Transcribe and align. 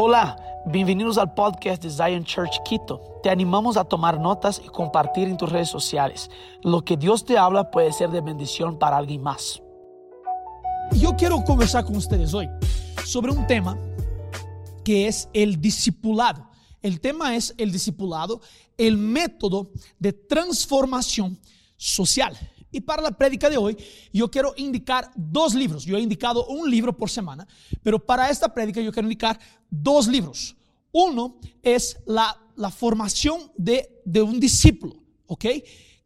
Hola, 0.00 0.36
bienvenidos 0.64 1.18
al 1.18 1.34
podcast 1.34 1.82
de 1.82 1.90
Zion 1.90 2.22
Church 2.22 2.62
Quito. 2.62 3.18
Te 3.20 3.30
animamos 3.30 3.76
a 3.76 3.82
tomar 3.82 4.20
notas 4.20 4.62
y 4.64 4.68
compartir 4.68 5.26
en 5.26 5.36
tus 5.36 5.50
redes 5.50 5.70
sociales. 5.70 6.30
Lo 6.62 6.84
que 6.84 6.96
Dios 6.96 7.24
te 7.24 7.36
habla 7.36 7.72
puede 7.72 7.92
ser 7.92 8.10
de 8.10 8.20
bendición 8.20 8.78
para 8.78 8.96
alguien 8.96 9.20
más. 9.20 9.60
Yo 10.92 11.16
quiero 11.16 11.42
conversar 11.42 11.84
con 11.84 11.96
ustedes 11.96 12.32
hoy 12.32 12.48
sobre 13.04 13.32
un 13.32 13.44
tema 13.48 13.76
que 14.84 15.08
es 15.08 15.28
el 15.32 15.60
discipulado. 15.60 16.48
El 16.80 17.00
tema 17.00 17.34
es 17.34 17.52
el 17.58 17.72
discipulado, 17.72 18.40
el 18.76 18.98
método 18.98 19.72
de 19.98 20.12
transformación 20.12 21.40
social. 21.76 22.38
Y 22.70 22.80
para 22.80 23.02
la 23.02 23.12
prédica 23.12 23.48
de 23.48 23.56
hoy, 23.56 23.76
yo 24.12 24.30
quiero 24.30 24.52
indicar 24.56 25.10
dos 25.16 25.54
libros. 25.54 25.84
Yo 25.84 25.96
he 25.96 26.00
indicado 26.00 26.46
un 26.46 26.70
libro 26.70 26.96
por 26.96 27.08
semana, 27.08 27.46
pero 27.82 28.04
para 28.04 28.28
esta 28.28 28.52
prédica 28.52 28.80
yo 28.80 28.92
quiero 28.92 29.06
indicar 29.08 29.38
dos 29.70 30.06
libros. 30.06 30.54
Uno 30.92 31.38
es 31.62 31.98
la, 32.06 32.36
la 32.56 32.70
formación 32.70 33.50
de, 33.56 34.00
de 34.04 34.20
un 34.20 34.38
discípulo, 34.38 35.02
¿ok? 35.26 35.46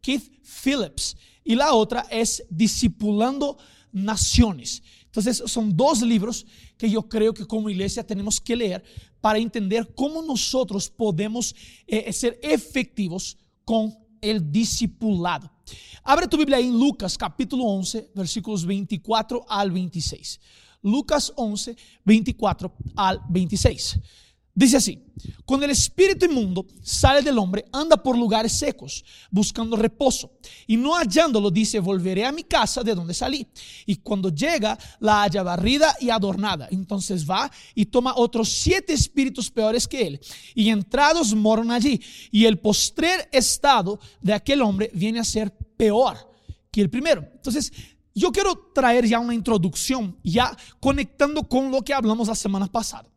Keith 0.01 0.31
Phillips. 0.43 1.17
Y 1.43 1.55
la 1.55 1.73
otra 1.73 2.05
es 2.09 2.45
Discipulando 2.49 3.57
Naciones. 3.91 4.81
Entonces 5.05 5.43
son 5.45 5.75
dos 5.75 6.01
libros 6.01 6.45
que 6.77 6.89
yo 6.89 7.07
creo 7.07 7.33
que 7.33 7.45
como 7.45 7.69
iglesia 7.69 8.05
tenemos 8.05 8.41
que 8.41 8.55
leer 8.55 8.83
para 9.21 9.37
entender 9.37 9.93
cómo 9.93 10.21
nosotros 10.21 10.89
podemos 10.89 11.55
eh, 11.85 12.11
ser 12.11 12.39
efectivos 12.41 13.37
con 13.63 13.95
el 14.21 14.51
discipulado. 14.51 15.52
Abre 16.03 16.27
tu 16.27 16.37
Biblia 16.37 16.59
en 16.59 16.77
Lucas 16.77 17.17
capítulo 17.17 17.63
11, 17.63 18.11
versículos 18.13 18.65
24 18.65 19.45
al 19.47 19.71
26. 19.71 20.39
Lucas 20.81 21.31
11, 21.35 21.75
24 22.03 22.73
al 22.95 23.21
26. 23.29 23.99
Dice 24.55 24.77
así, 24.77 25.03
cuando 25.45 25.65
el 25.65 25.71
espíritu 25.71 26.25
inmundo 26.25 26.67
sale 26.83 27.23
del 27.23 27.39
hombre, 27.39 27.65
anda 27.71 27.97
por 27.97 28.15
lugares 28.15 28.53
secos, 28.53 29.03
buscando 29.31 29.75
reposo, 29.75 30.31
y 30.67 30.77
no 30.77 30.95
hallándolo, 30.95 31.49
dice, 31.49 31.79
volveré 31.79 32.23
a 32.23 32.31
mi 32.31 32.43
casa 32.43 32.83
de 32.83 32.93
donde 32.93 33.15
salí. 33.15 33.47
Y 33.87 33.95
cuando 33.95 34.29
llega, 34.29 34.77
la 34.99 35.23
halla 35.23 35.41
barrida 35.41 35.95
y 35.99 36.11
adornada. 36.11 36.67
Entonces 36.69 37.27
va 37.27 37.51
y 37.73 37.87
toma 37.87 38.13
otros 38.15 38.49
siete 38.49 38.93
espíritus 38.93 39.49
peores 39.49 39.87
que 39.87 40.05
él, 40.05 40.19
y 40.53 40.69
entrados 40.69 41.33
moran 41.33 41.71
allí. 41.71 41.99
Y 42.31 42.45
el 42.45 42.59
postrer 42.59 43.27
estado 43.31 43.99
de 44.21 44.33
aquel 44.33 44.61
hombre 44.61 44.91
viene 44.93 45.19
a 45.19 45.23
ser 45.23 45.51
peor 45.51 46.17
que 46.69 46.81
el 46.81 46.91
primero. 46.91 47.27
Entonces, 47.33 47.71
yo 48.13 48.31
quiero 48.31 48.69
traer 48.73 49.07
ya 49.07 49.19
una 49.19 49.33
introducción, 49.33 50.15
ya 50.23 50.55
conectando 50.79 51.41
con 51.49 51.71
lo 51.71 51.81
que 51.81 51.95
hablamos 51.95 52.27
la 52.27 52.35
semana 52.35 52.67
pasada. 52.67 53.12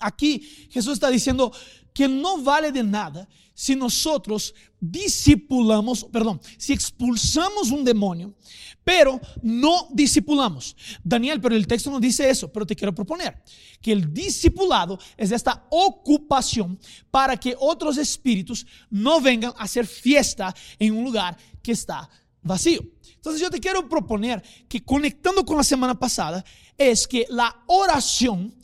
Aquí 0.00 0.40
Jesús 0.70 0.94
está 0.94 1.10
diciendo 1.10 1.52
que 1.92 2.08
no 2.08 2.42
vale 2.42 2.72
de 2.72 2.82
nada 2.82 3.28
si 3.54 3.76
nosotros 3.76 4.54
discipulamos, 4.80 6.04
perdón, 6.10 6.40
si 6.56 6.72
expulsamos 6.72 7.70
un 7.70 7.84
demonio, 7.84 8.34
pero 8.82 9.20
no 9.42 9.88
discipulamos. 9.92 10.74
Daniel, 11.04 11.40
pero 11.40 11.54
el 11.54 11.66
texto 11.66 11.90
no 11.90 12.00
dice 12.00 12.30
eso, 12.30 12.50
pero 12.50 12.66
te 12.66 12.74
quiero 12.74 12.94
proponer 12.94 13.42
que 13.82 13.92
el 13.92 14.14
discipulado 14.14 14.98
es 15.16 15.30
esta 15.30 15.66
ocupación 15.70 16.78
para 17.10 17.36
que 17.36 17.54
otros 17.58 17.98
espíritus 17.98 18.66
no 18.88 19.20
vengan 19.20 19.52
a 19.58 19.64
hacer 19.64 19.86
fiesta 19.86 20.54
en 20.78 20.96
un 20.96 21.04
lugar 21.04 21.36
que 21.62 21.72
está 21.72 22.08
vacío. 22.42 22.80
Entonces 23.16 23.42
yo 23.42 23.50
te 23.50 23.60
quiero 23.60 23.86
proponer 23.86 24.42
que 24.66 24.82
conectando 24.82 25.44
con 25.44 25.58
la 25.58 25.64
semana 25.64 25.98
pasada 25.98 26.42
es 26.78 27.06
que 27.06 27.26
la 27.28 27.62
oración 27.66 28.54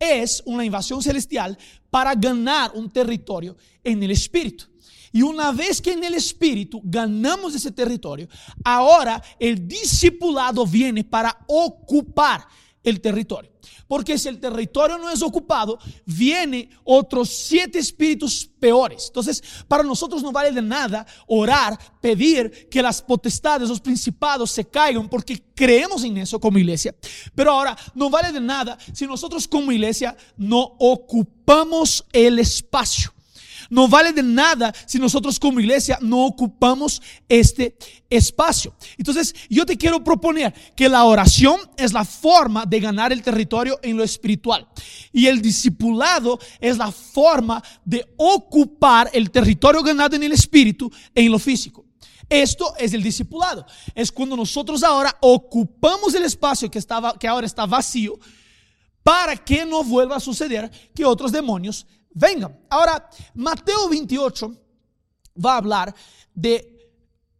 es 0.00 0.42
una 0.46 0.64
invasión 0.64 1.02
celestial 1.02 1.56
para 1.90 2.14
ganar 2.14 2.72
un 2.74 2.90
territorio 2.90 3.56
en 3.84 4.02
el 4.02 4.10
espíritu. 4.10 4.64
Y 5.12 5.22
una 5.22 5.52
vez 5.52 5.80
que 5.80 5.92
en 5.92 6.02
el 6.04 6.14
espíritu 6.14 6.80
ganamos 6.84 7.54
ese 7.54 7.70
territorio, 7.70 8.28
ahora 8.64 9.22
el 9.38 9.68
discipulado 9.68 10.66
viene 10.66 11.04
para 11.04 11.44
ocupar 11.46 12.46
el 12.82 13.00
territorio. 13.00 13.50
Porque 13.86 14.18
si 14.18 14.28
el 14.28 14.38
territorio 14.38 14.98
no 14.98 15.10
es 15.10 15.22
ocupado, 15.22 15.78
viene 16.06 16.70
otros 16.84 17.28
siete 17.28 17.78
espíritus 17.78 18.48
peores. 18.58 19.06
Entonces, 19.08 19.42
para 19.66 19.82
nosotros 19.82 20.22
no 20.22 20.32
vale 20.32 20.52
de 20.52 20.62
nada 20.62 21.06
orar, 21.26 21.78
pedir 22.00 22.68
que 22.70 22.82
las 22.82 23.02
potestades, 23.02 23.68
los 23.68 23.80
principados 23.80 24.50
se 24.50 24.64
caigan, 24.64 25.08
porque 25.08 25.42
creemos 25.54 26.04
en 26.04 26.18
eso 26.18 26.40
como 26.40 26.58
iglesia. 26.58 26.94
Pero 27.34 27.52
ahora, 27.52 27.76
no 27.94 28.08
vale 28.08 28.32
de 28.32 28.40
nada 28.40 28.78
si 28.92 29.06
nosotros 29.06 29.46
como 29.48 29.72
iglesia 29.72 30.16
no 30.36 30.60
ocupamos 30.78 32.04
el 32.12 32.38
espacio. 32.38 33.12
No 33.70 33.88
vale 33.88 34.12
de 34.12 34.22
nada 34.22 34.74
si 34.84 34.98
nosotros 34.98 35.38
como 35.38 35.60
iglesia 35.60 35.96
no 36.02 36.26
ocupamos 36.26 37.00
este 37.28 37.76
espacio. 38.10 38.74
Entonces, 38.98 39.32
yo 39.48 39.64
te 39.64 39.78
quiero 39.78 40.02
proponer 40.02 40.52
que 40.74 40.88
la 40.88 41.04
oración 41.04 41.60
es 41.76 41.92
la 41.92 42.04
forma 42.04 42.66
de 42.66 42.80
ganar 42.80 43.12
el 43.12 43.22
territorio 43.22 43.78
en 43.82 43.96
lo 43.96 44.02
espiritual. 44.02 44.68
Y 45.12 45.28
el 45.28 45.40
discipulado 45.40 46.38
es 46.60 46.76
la 46.76 46.90
forma 46.90 47.62
de 47.84 48.04
ocupar 48.16 49.08
el 49.12 49.30
territorio 49.30 49.82
ganado 49.82 50.16
en 50.16 50.24
el 50.24 50.32
espíritu 50.32 50.90
en 51.14 51.30
lo 51.30 51.38
físico. 51.38 51.86
Esto 52.28 52.74
es 52.76 52.92
el 52.92 53.02
discipulado. 53.02 53.64
Es 53.94 54.10
cuando 54.10 54.36
nosotros 54.36 54.82
ahora 54.82 55.16
ocupamos 55.20 56.14
el 56.14 56.24
espacio 56.24 56.70
que, 56.70 56.78
estaba, 56.78 57.16
que 57.16 57.28
ahora 57.28 57.46
está 57.46 57.66
vacío 57.66 58.18
para 59.02 59.36
que 59.36 59.64
no 59.64 59.82
vuelva 59.82 60.16
a 60.16 60.20
suceder 60.20 60.70
que 60.94 61.04
otros 61.04 61.32
demonios 61.32 61.86
vengan. 62.12 62.58
Ahora, 62.68 63.08
Mateo 63.34 63.88
28 63.88 64.56
va 65.44 65.54
a 65.54 65.58
hablar 65.58 65.94
de 66.34 66.88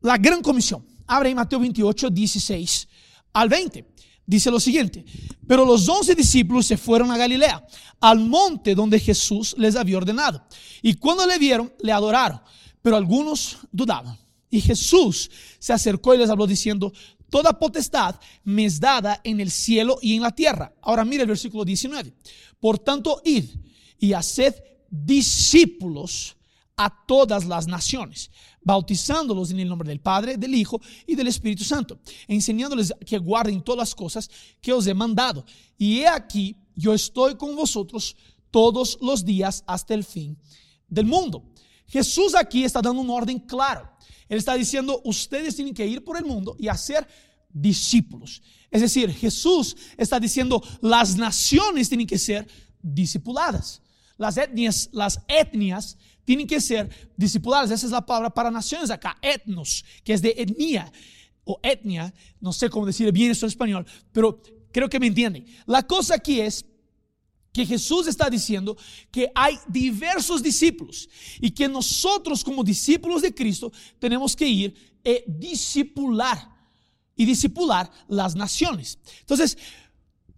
la 0.01 0.17
gran 0.17 0.43
comisión. 0.43 0.87
Abre 1.07 1.31
en 1.31 1.37
Mateo 1.37 1.59
28, 1.61 2.11
16 2.11 2.89
al 3.33 3.49
20. 3.49 3.87
Dice 4.27 4.51
lo 4.51 4.61
siguiente, 4.61 5.05
pero 5.45 5.65
los 5.65 5.89
once 5.89 6.15
discípulos 6.15 6.65
se 6.65 6.77
fueron 6.77 7.11
a 7.11 7.17
Galilea, 7.17 7.67
al 7.99 8.21
monte 8.21 8.77
donde 8.77 9.01
Jesús 9.01 9.57
les 9.59 9.75
había 9.75 9.97
ordenado. 9.97 10.47
Y 10.83 10.95
cuando 10.95 11.27
le 11.27 11.37
vieron, 11.37 11.73
le 11.81 11.91
adoraron, 11.91 12.41
pero 12.81 12.97
algunos 12.97 13.59
dudaban. 13.73 14.17
Y 14.49 14.61
Jesús 14.61 15.29
se 15.59 15.73
acercó 15.73 16.15
y 16.15 16.19
les 16.19 16.31
habló 16.31 16.47
diciendo, 16.47 16.93
toda 17.29 17.59
potestad 17.59 18.21
me 18.45 18.67
es 18.67 18.79
dada 18.79 19.21
en 19.25 19.41
el 19.41 19.51
cielo 19.51 19.99
y 20.01 20.15
en 20.15 20.23
la 20.23 20.33
tierra. 20.33 20.73
Ahora 20.81 21.05
mira 21.05 21.23
el 21.23 21.29
versículo 21.29 21.65
19. 21.65 22.13
Por 22.61 22.79
tanto, 22.79 23.21
id 23.25 23.47
y 24.01 24.13
haced 24.13 24.55
discípulos 24.91 26.37
a 26.77 26.91
todas 27.07 27.45
las 27.45 27.67
naciones, 27.67 28.31
bautizándolos 28.63 29.51
en 29.51 29.61
el 29.61 29.69
nombre 29.69 29.89
del 29.89 30.01
Padre, 30.01 30.39
del 30.39 30.55
Hijo 30.55 30.81
y 31.07 31.15
del 31.15 31.29
Espíritu 31.29 31.63
Santo, 31.63 32.01
enseñándoles 32.27 32.93
que 33.07 33.19
guarden 33.19 33.63
todas 33.63 33.79
las 33.79 33.95
cosas 33.95 34.31
que 34.63 34.73
os 34.73 34.87
he 34.87 34.95
mandado. 34.95 35.45
Y 35.77 36.01
he 36.01 36.09
aquí, 36.09 36.57
yo 36.75 36.95
estoy 36.95 37.37
con 37.37 37.55
vosotros 37.55 38.17
todos 38.51 38.99
los 39.03 39.25
días 39.25 39.63
hasta 39.67 39.93
el 39.93 40.05
fin 40.05 40.39
del 40.89 41.05
mundo. 41.05 41.45
Jesús 41.87 42.35
aquí 42.35 42.65
está 42.65 42.81
dando 42.81 43.03
un 43.03 43.11
orden 43.11 43.39
claro. 43.39 43.91
Él 44.27 44.39
está 44.39 44.55
diciendo, 44.55 45.03
ustedes 45.05 45.57
tienen 45.57 45.75
que 45.75 45.87
ir 45.87 46.03
por 46.03 46.17
el 46.17 46.25
mundo 46.25 46.57
y 46.59 46.69
hacer 46.69 47.07
discípulos. 47.53 48.43
Es 48.71 48.81
decir, 48.81 49.13
Jesús 49.13 49.77
está 49.99 50.19
diciendo, 50.19 50.63
las 50.81 51.17
naciones 51.17 51.89
tienen 51.89 52.07
que 52.07 52.19
ser 52.19 52.49
discipuladas. 52.81 53.83
Las 54.21 54.37
etnias, 54.37 54.91
las 54.93 55.23
etnias 55.29 55.97
tienen 56.27 56.47
que 56.47 56.61
ser 56.61 56.91
discipuladas. 57.17 57.71
Esa 57.71 57.87
es 57.87 57.93
la 57.93 58.05
palabra 58.05 58.29
para 58.29 58.51
naciones 58.51 58.91
acá, 58.91 59.17
etnos, 59.23 59.83
que 60.05 60.13
es 60.13 60.21
de 60.21 60.35
etnia 60.37 60.93
o 61.43 61.59
etnia. 61.63 62.13
No 62.39 62.53
sé 62.53 62.69
cómo 62.69 62.85
decir 62.85 63.11
bien 63.13 63.31
esto 63.31 63.47
en 63.47 63.49
español, 63.49 63.87
pero 64.13 64.43
creo 64.71 64.91
que 64.91 65.01
me 65.01 65.07
entienden. 65.07 65.47
La 65.65 65.87
cosa 65.87 66.17
aquí 66.17 66.39
es 66.39 66.67
que 67.51 67.65
Jesús 67.65 68.09
está 68.09 68.29
diciendo 68.29 68.77
que 69.11 69.33
hay 69.35 69.59
diversos 69.67 70.43
discípulos 70.43 71.09
y 71.41 71.51
que 71.53 71.67
nosotros 71.67 72.45
como 72.45 72.63
discípulos 72.63 73.23
de 73.23 73.35
Cristo 73.35 73.73
tenemos 73.99 74.37
que 74.37 74.47
ir 74.47 75.01
e 75.03 75.25
discipular 75.27 76.47
y 77.17 77.25
discipular 77.25 77.91
las 78.07 78.37
naciones. 78.37 78.99
Entonces, 79.21 79.57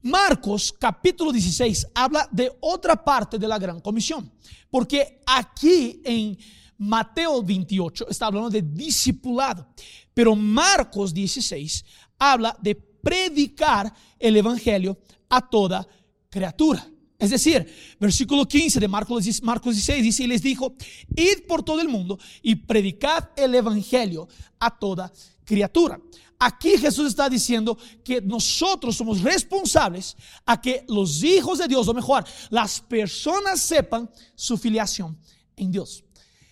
Marcos 0.02 0.75
capítulo 0.76 1.31
16 1.31 1.87
habla 1.94 2.28
de 2.32 2.50
otra 2.60 3.02
parte 3.02 3.38
de 3.38 3.46
la 3.46 3.58
gran 3.58 3.81
comisión, 3.81 4.32
porque 4.69 5.20
aquí 5.25 6.00
en 6.04 6.37
Mateo 6.78 7.43
28 7.43 8.08
está 8.08 8.26
hablando 8.26 8.50
de 8.50 8.62
discipulado, 8.62 9.69
pero 10.12 10.34
Marcos 10.34 11.14
16 11.14 11.84
habla 12.19 12.56
de 12.60 12.75
predicar 12.75 13.93
el 14.19 14.37
evangelio 14.37 14.99
a 15.28 15.40
toda 15.49 15.87
criatura. 16.28 16.84
Es 17.16 17.31
decir, 17.31 17.64
versículo 18.00 18.49
15 18.49 18.81
de 18.81 18.88
Marcos, 18.88 19.22
16 19.22 20.02
dice, 20.02 20.25
y 20.25 20.26
les 20.26 20.43
dijo, 20.43 20.75
id 21.14 21.46
por 21.46 21.62
todo 21.62 21.81
el 21.81 21.88
mundo 21.88 22.19
y 22.43 22.56
predicad 22.56 23.31
el 23.37 23.54
evangelio 23.54 24.26
a 24.58 24.76
toda 24.76 25.12
criatura. 25.44 26.00
Aquí 26.38 26.76
Jesús 26.76 27.06
está 27.06 27.28
diciendo 27.28 27.78
que 28.02 28.20
nosotros 28.20 28.96
somos 28.96 29.20
responsables 29.20 30.16
a 30.44 30.60
que 30.60 30.84
los 30.88 31.22
hijos 31.22 31.58
de 31.58 31.68
Dios, 31.68 31.86
o 31.86 31.94
mejor, 31.94 32.24
las 32.50 32.80
personas 32.80 33.60
sepan 33.60 34.10
su 34.34 34.58
filiación 34.58 35.16
en 35.54 35.70
Dios. 35.70 36.04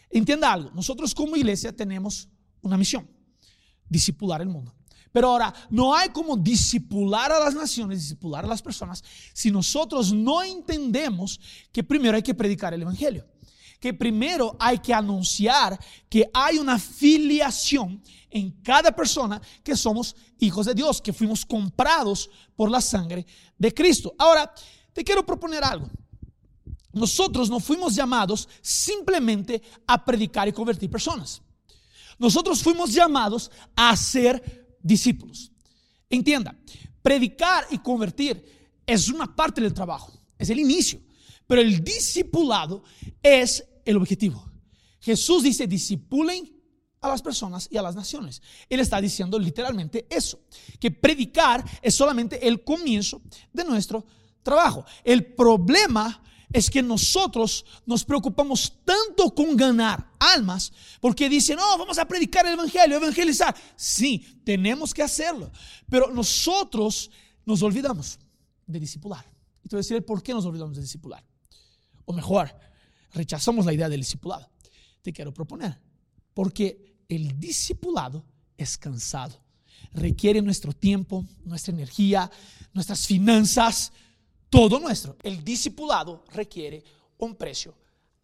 Entienda 0.08 0.52
algo, 0.52 0.70
nosotros 0.70 1.12
como 1.12 1.36
iglesia 1.36 1.74
tenemos 1.74 2.28
una 2.62 2.76
misión, 2.76 3.08
discipular 3.88 4.40
el 4.40 4.48
mundo. 4.48 4.72
Pero 5.12 5.30
ahora, 5.30 5.52
no 5.70 5.92
hay 5.92 6.10
como 6.10 6.36
discipular 6.36 7.32
a 7.32 7.40
las 7.40 7.54
naciones, 7.54 7.98
discipular 7.98 8.44
a 8.44 8.48
las 8.48 8.62
personas, 8.62 9.02
si 9.32 9.50
nosotros 9.50 10.12
no 10.12 10.40
entendemos 10.40 11.40
que 11.72 11.82
primero 11.82 12.14
hay 12.16 12.22
que 12.22 12.34
predicar 12.34 12.72
el 12.74 12.82
Evangelio 12.82 13.26
que 13.80 13.94
primero 13.94 14.56
hay 14.60 14.78
que 14.78 14.92
anunciar 14.92 15.78
que 16.08 16.30
hay 16.32 16.58
una 16.58 16.78
filiación 16.78 18.02
en 18.30 18.50
cada 18.62 18.94
persona 18.94 19.40
que 19.64 19.74
somos 19.74 20.14
hijos 20.38 20.66
de 20.66 20.74
Dios, 20.74 21.00
que 21.00 21.12
fuimos 21.12 21.44
comprados 21.44 22.30
por 22.54 22.70
la 22.70 22.80
sangre 22.80 23.26
de 23.58 23.74
Cristo. 23.74 24.14
Ahora, 24.18 24.52
te 24.92 25.02
quiero 25.02 25.24
proponer 25.24 25.64
algo. 25.64 25.88
Nosotros 26.92 27.48
no 27.48 27.60
fuimos 27.60 27.94
llamados 27.94 28.48
simplemente 28.60 29.62
a 29.86 30.04
predicar 30.04 30.46
y 30.48 30.52
convertir 30.52 30.90
personas. 30.90 31.40
Nosotros 32.18 32.62
fuimos 32.62 32.92
llamados 32.92 33.50
a 33.74 33.96
ser 33.96 34.76
discípulos. 34.82 35.50
Entienda, 36.08 36.54
predicar 37.00 37.66
y 37.70 37.78
convertir 37.78 38.44
es 38.84 39.08
una 39.08 39.34
parte 39.34 39.60
del 39.60 39.72
trabajo, 39.72 40.12
es 40.36 40.50
el 40.50 40.58
inicio, 40.58 41.00
pero 41.46 41.60
el 41.60 41.82
discipulado 41.82 42.82
es 43.22 43.64
el 43.84 43.96
objetivo. 43.96 44.44
Jesús 45.00 45.42
dice, 45.42 45.66
discipulen 45.66 46.60
a 47.00 47.08
las 47.08 47.22
personas 47.22 47.68
y 47.70 47.76
a 47.76 47.82
las 47.82 47.94
naciones. 47.94 48.42
Él 48.68 48.80
está 48.80 49.00
diciendo 49.00 49.38
literalmente 49.38 50.06
eso, 50.10 50.40
que 50.78 50.90
predicar 50.90 51.64
es 51.80 51.94
solamente 51.94 52.46
el 52.46 52.62
comienzo 52.62 53.22
de 53.52 53.64
nuestro 53.64 54.04
trabajo. 54.42 54.84
El 55.04 55.34
problema 55.34 56.22
es 56.52 56.68
que 56.68 56.82
nosotros 56.82 57.64
nos 57.86 58.04
preocupamos 58.04 58.72
tanto 58.84 59.32
con 59.34 59.56
ganar 59.56 60.10
almas, 60.18 60.72
porque 61.00 61.28
dicen, 61.28 61.56
no, 61.56 61.78
vamos 61.78 61.98
a 61.98 62.06
predicar 62.06 62.44
el 62.46 62.54
Evangelio, 62.54 62.96
evangelizar. 62.96 63.54
Sí, 63.76 64.40
tenemos 64.44 64.92
que 64.92 65.02
hacerlo, 65.02 65.50
pero 65.88 66.10
nosotros 66.10 67.10
nos 67.44 67.62
olvidamos 67.62 68.18
de 68.66 68.80
discipular. 68.80 69.24
Y 69.62 69.68
te 69.68 69.76
voy 69.76 69.80
a 69.80 69.84
decir 69.84 70.04
por 70.04 70.22
qué 70.22 70.34
nos 70.34 70.44
olvidamos 70.44 70.74
de 70.76 70.82
discipular. 70.82 71.24
O 72.04 72.12
mejor, 72.12 72.52
rechazamos 73.12 73.66
la 73.66 73.72
idea 73.72 73.88
del 73.88 74.00
discipulado. 74.00 74.48
Te 75.02 75.12
quiero 75.12 75.32
proponer, 75.32 75.78
porque 76.34 76.96
el 77.08 77.38
discipulado 77.38 78.24
es 78.56 78.76
cansado, 78.76 79.34
requiere 79.92 80.42
nuestro 80.42 80.72
tiempo, 80.72 81.24
nuestra 81.44 81.72
energía, 81.72 82.30
nuestras 82.72 83.06
finanzas, 83.06 83.92
todo 84.48 84.78
nuestro. 84.78 85.16
El 85.22 85.42
discipulado 85.42 86.24
requiere 86.32 86.82
un 87.18 87.34
precio 87.36 87.74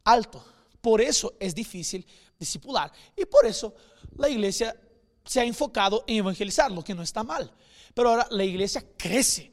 alto. 0.04 0.44
Por 0.80 1.00
eso 1.00 1.34
es 1.40 1.54
difícil 1.54 2.06
discipular 2.38 2.92
y 3.16 3.24
por 3.24 3.46
eso 3.46 3.74
la 4.16 4.28
iglesia 4.28 4.78
se 5.24 5.40
ha 5.40 5.44
enfocado 5.44 6.04
en 6.06 6.18
evangelizar, 6.18 6.70
lo 6.70 6.84
que 6.84 6.94
no 6.94 7.02
está 7.02 7.24
mal. 7.24 7.52
Pero 7.94 8.10
ahora 8.10 8.28
la 8.30 8.44
iglesia 8.44 8.84
crece. 8.96 9.50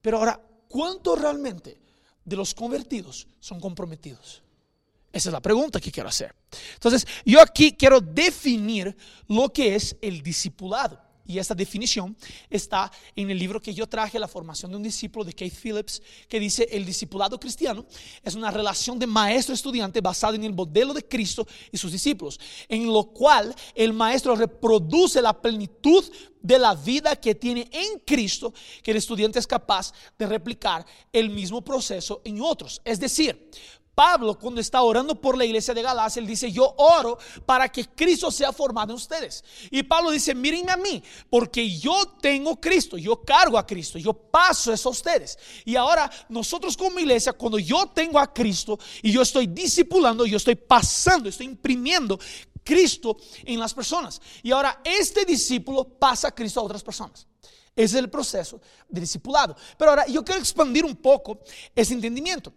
Pero 0.00 0.18
ahora, 0.18 0.40
¿cuánto 0.68 1.14
realmente 1.14 1.80
de 2.24 2.36
los 2.36 2.54
convertidos 2.54 3.28
son 3.38 3.60
comprometidos? 3.60 4.42
Esa 5.12 5.28
es 5.28 5.32
la 5.32 5.40
pregunta 5.40 5.80
que 5.80 5.92
quiero 5.92 6.08
hacer. 6.08 6.34
Entonces, 6.74 7.06
yo 7.24 7.40
aquí 7.40 7.72
quiero 7.72 8.00
definir 8.00 8.96
lo 9.28 9.52
que 9.52 9.74
es 9.74 9.96
el 10.00 10.22
discipulado. 10.22 10.98
Y 11.24 11.38
esta 11.38 11.54
definición 11.54 12.16
está 12.50 12.90
en 13.14 13.30
el 13.30 13.38
libro 13.38 13.60
que 13.60 13.72
yo 13.72 13.86
traje, 13.86 14.18
La 14.18 14.26
formación 14.26 14.72
de 14.72 14.76
un 14.76 14.82
discípulo 14.82 15.24
de 15.24 15.32
Keith 15.32 15.54
Phillips, 15.54 16.02
que 16.28 16.40
dice, 16.40 16.66
el 16.70 16.84
discipulado 16.84 17.38
cristiano 17.38 17.86
es 18.22 18.34
una 18.34 18.50
relación 18.50 18.98
de 18.98 19.06
maestro-estudiante 19.06 20.00
basada 20.00 20.34
en 20.34 20.44
el 20.44 20.52
modelo 20.52 20.92
de 20.92 21.06
Cristo 21.06 21.46
y 21.70 21.78
sus 21.78 21.92
discípulos, 21.92 22.40
en 22.68 22.92
lo 22.92 23.04
cual 23.04 23.54
el 23.74 23.92
maestro 23.92 24.34
reproduce 24.34 25.22
la 25.22 25.40
plenitud 25.40 26.04
de 26.40 26.58
la 26.58 26.74
vida 26.74 27.14
que 27.14 27.36
tiene 27.36 27.68
en 27.70 28.00
Cristo, 28.00 28.52
que 28.82 28.90
el 28.90 28.96
estudiante 28.96 29.38
es 29.38 29.46
capaz 29.46 29.92
de 30.18 30.26
replicar 30.26 30.84
el 31.12 31.30
mismo 31.30 31.62
proceso 31.62 32.20
en 32.24 32.40
otros. 32.40 32.80
Es 32.84 32.98
decir, 32.98 33.48
Pablo 33.94 34.38
cuando 34.38 34.60
está 34.60 34.80
orando 34.82 35.20
por 35.20 35.36
la 35.36 35.44
iglesia 35.44 35.74
de 35.74 35.82
Galacia, 35.82 36.20
él 36.20 36.26
dice, 36.26 36.50
yo 36.50 36.74
oro 36.78 37.18
para 37.44 37.68
que 37.68 37.86
Cristo 37.86 38.30
sea 38.30 38.52
formado 38.52 38.92
en 38.92 38.96
ustedes. 38.96 39.44
Y 39.70 39.82
Pablo 39.82 40.10
dice, 40.10 40.34
mírenme 40.34 40.72
a 40.72 40.76
mí, 40.76 41.02
porque 41.28 41.78
yo 41.78 42.16
tengo 42.20 42.58
Cristo, 42.58 42.96
yo 42.96 43.22
cargo 43.22 43.58
a 43.58 43.66
Cristo, 43.66 43.98
yo 43.98 44.14
paso 44.14 44.72
eso 44.72 44.88
a 44.88 44.92
ustedes. 44.92 45.38
Y 45.64 45.76
ahora 45.76 46.10
nosotros 46.28 46.76
como 46.76 47.00
iglesia, 47.00 47.34
cuando 47.34 47.58
yo 47.58 47.86
tengo 47.88 48.18
a 48.18 48.32
Cristo 48.32 48.78
y 49.02 49.12
yo 49.12 49.20
estoy 49.20 49.46
discipulando, 49.46 50.24
yo 50.24 50.38
estoy 50.38 50.54
pasando, 50.54 51.28
estoy 51.28 51.46
imprimiendo 51.46 52.18
Cristo 52.64 53.18
en 53.44 53.60
las 53.60 53.74
personas. 53.74 54.20
Y 54.42 54.52
ahora 54.52 54.80
este 54.84 55.24
discípulo 55.26 55.84
pasa 55.84 56.34
Cristo 56.34 56.60
a 56.60 56.64
otras 56.64 56.82
personas. 56.82 57.26
Ese 57.74 57.96
es 57.96 58.04
el 58.04 58.10
proceso 58.10 58.60
de 58.88 59.00
discipulado. 59.00 59.56
Pero 59.76 59.90
ahora 59.90 60.06
yo 60.06 60.24
quiero 60.24 60.40
expandir 60.40 60.84
un 60.84 60.96
poco 60.96 61.40
ese 61.74 61.94
entendimiento. 61.94 62.52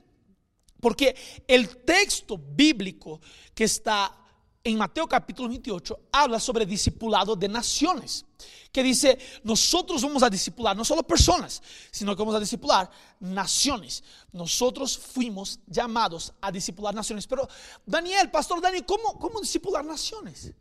Porque 0.86 1.16
el 1.48 1.78
texto 1.78 2.38
bíblico 2.38 3.20
que 3.56 3.64
está 3.64 4.16
en 4.64 4.78
Mateo 4.78 5.08
capítulo 5.08 5.50
28 5.50 6.00
habla 6.12 6.40
sobre 6.40 6.64
discipulado 6.64 7.36
de 7.36 7.48
naciones. 7.48 8.24
Que 8.72 8.84
dice, 8.84 9.18
nosotros 9.42 10.04
vamos 10.04 10.22
a 10.22 10.30
discipular 10.30 10.78
no 10.78 10.86
solo 10.86 11.02
personas, 11.02 11.60
sino 11.90 12.16
que 12.16 12.22
vamos 12.22 12.36
a 12.36 12.40
discipular 12.40 12.88
naciones. 13.20 14.04
Nosotros 14.32 14.96
fuimos 14.96 15.60
llamados 15.66 16.32
a 16.40 16.52
discipular 16.52 16.94
naciones. 16.94 17.26
Pero 17.26 17.50
Daniel, 17.84 18.30
Pastor 18.30 18.62
Daniel, 18.62 18.86
¿cómo, 18.86 19.18
cómo 19.18 19.42
discipular 19.42 19.84
naciones? 19.84 20.54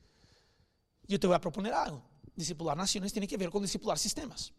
Yo 1.07 1.21
te 1.21 1.27
voy 1.27 1.37
a 1.37 1.39
proponer 1.39 1.75
algo. 1.75 2.03
Discipular 2.35 2.75
naciones 2.75 3.13
tiene 3.13 3.29
que 3.29 3.37
ver 3.37 3.51
con 3.51 3.61
discipular 3.61 3.99
sistemas. 3.99 4.55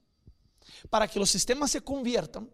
Para 0.92 1.08
que 1.08 1.18
los 1.18 1.32
sistemas 1.32 1.72
se 1.72 1.82
conviertan 1.82 2.48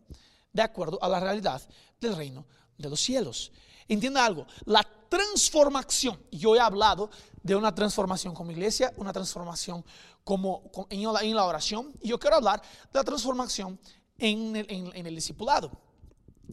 de 0.54 0.62
acuerdo 0.62 0.98
a 1.02 1.10
la 1.10 1.20
realidad 1.20 1.62
del 2.00 2.16
reino 2.16 2.46
de 2.82 2.90
los 2.90 3.02
cielos. 3.02 3.52
Entienda 3.88 4.26
algo, 4.26 4.48
la 4.66 4.86
transformación, 5.10 6.20
yo 6.32 6.56
he 6.56 6.60
hablado 6.60 7.10
de 7.44 7.56
una 7.56 7.74
transformación 7.74 8.34
como 8.34 8.52
iglesia, 8.52 8.94
una 8.98 9.12
transformación 9.12 9.84
como, 10.24 10.72
en, 10.90 11.36
la, 11.36 11.46
oración, 11.46 11.94
y 12.02 12.10
yo 12.10 12.20
quiero 12.20 12.38
hablar 12.38 12.62
de 12.62 13.00
la 13.00 13.04
transformación 13.04 13.80
en 14.18 14.56
el, 14.56 14.66
en 14.70 15.08
el 15.08 15.16
discipulado. 15.16 15.72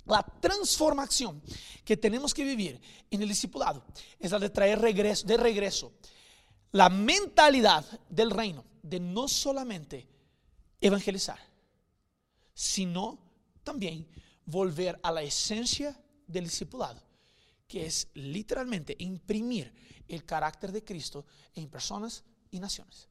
La 0.07 0.23
transformación 0.41 1.43
que 1.85 1.97
tenemos 1.97 2.33
que 2.33 2.45
vivir 2.45 2.81
en 3.11 3.23
el 3.23 3.29
discipulado 3.29 3.85
es 4.19 4.31
la 4.31 4.39
de 4.39 4.51
traer 4.51 4.81
regreso, 4.81 5.27
de 5.27 5.37
regreso 5.37 5.93
la 6.73 6.89
mentalidad 6.89 7.85
del 8.09 8.31
reino 8.31 8.65
de 8.83 9.01
no 9.01 9.29
solamente 9.29 10.07
evangelizar, 10.81 11.39
sino 12.55 13.19
también 13.65 14.07
volver 14.45 14.99
a 15.03 15.13
la 15.13 15.23
esencia 15.23 15.99
del 16.29 16.45
discipulado, 16.45 17.03
que 17.67 17.87
es 17.87 18.09
literalmente 18.15 18.95
imprimir 19.01 19.75
el 20.07 20.25
carácter 20.25 20.71
de 20.71 20.85
Cristo 20.85 21.27
en 21.55 21.69
personas 21.69 22.23
y 22.51 22.61
naciones. 22.61 23.09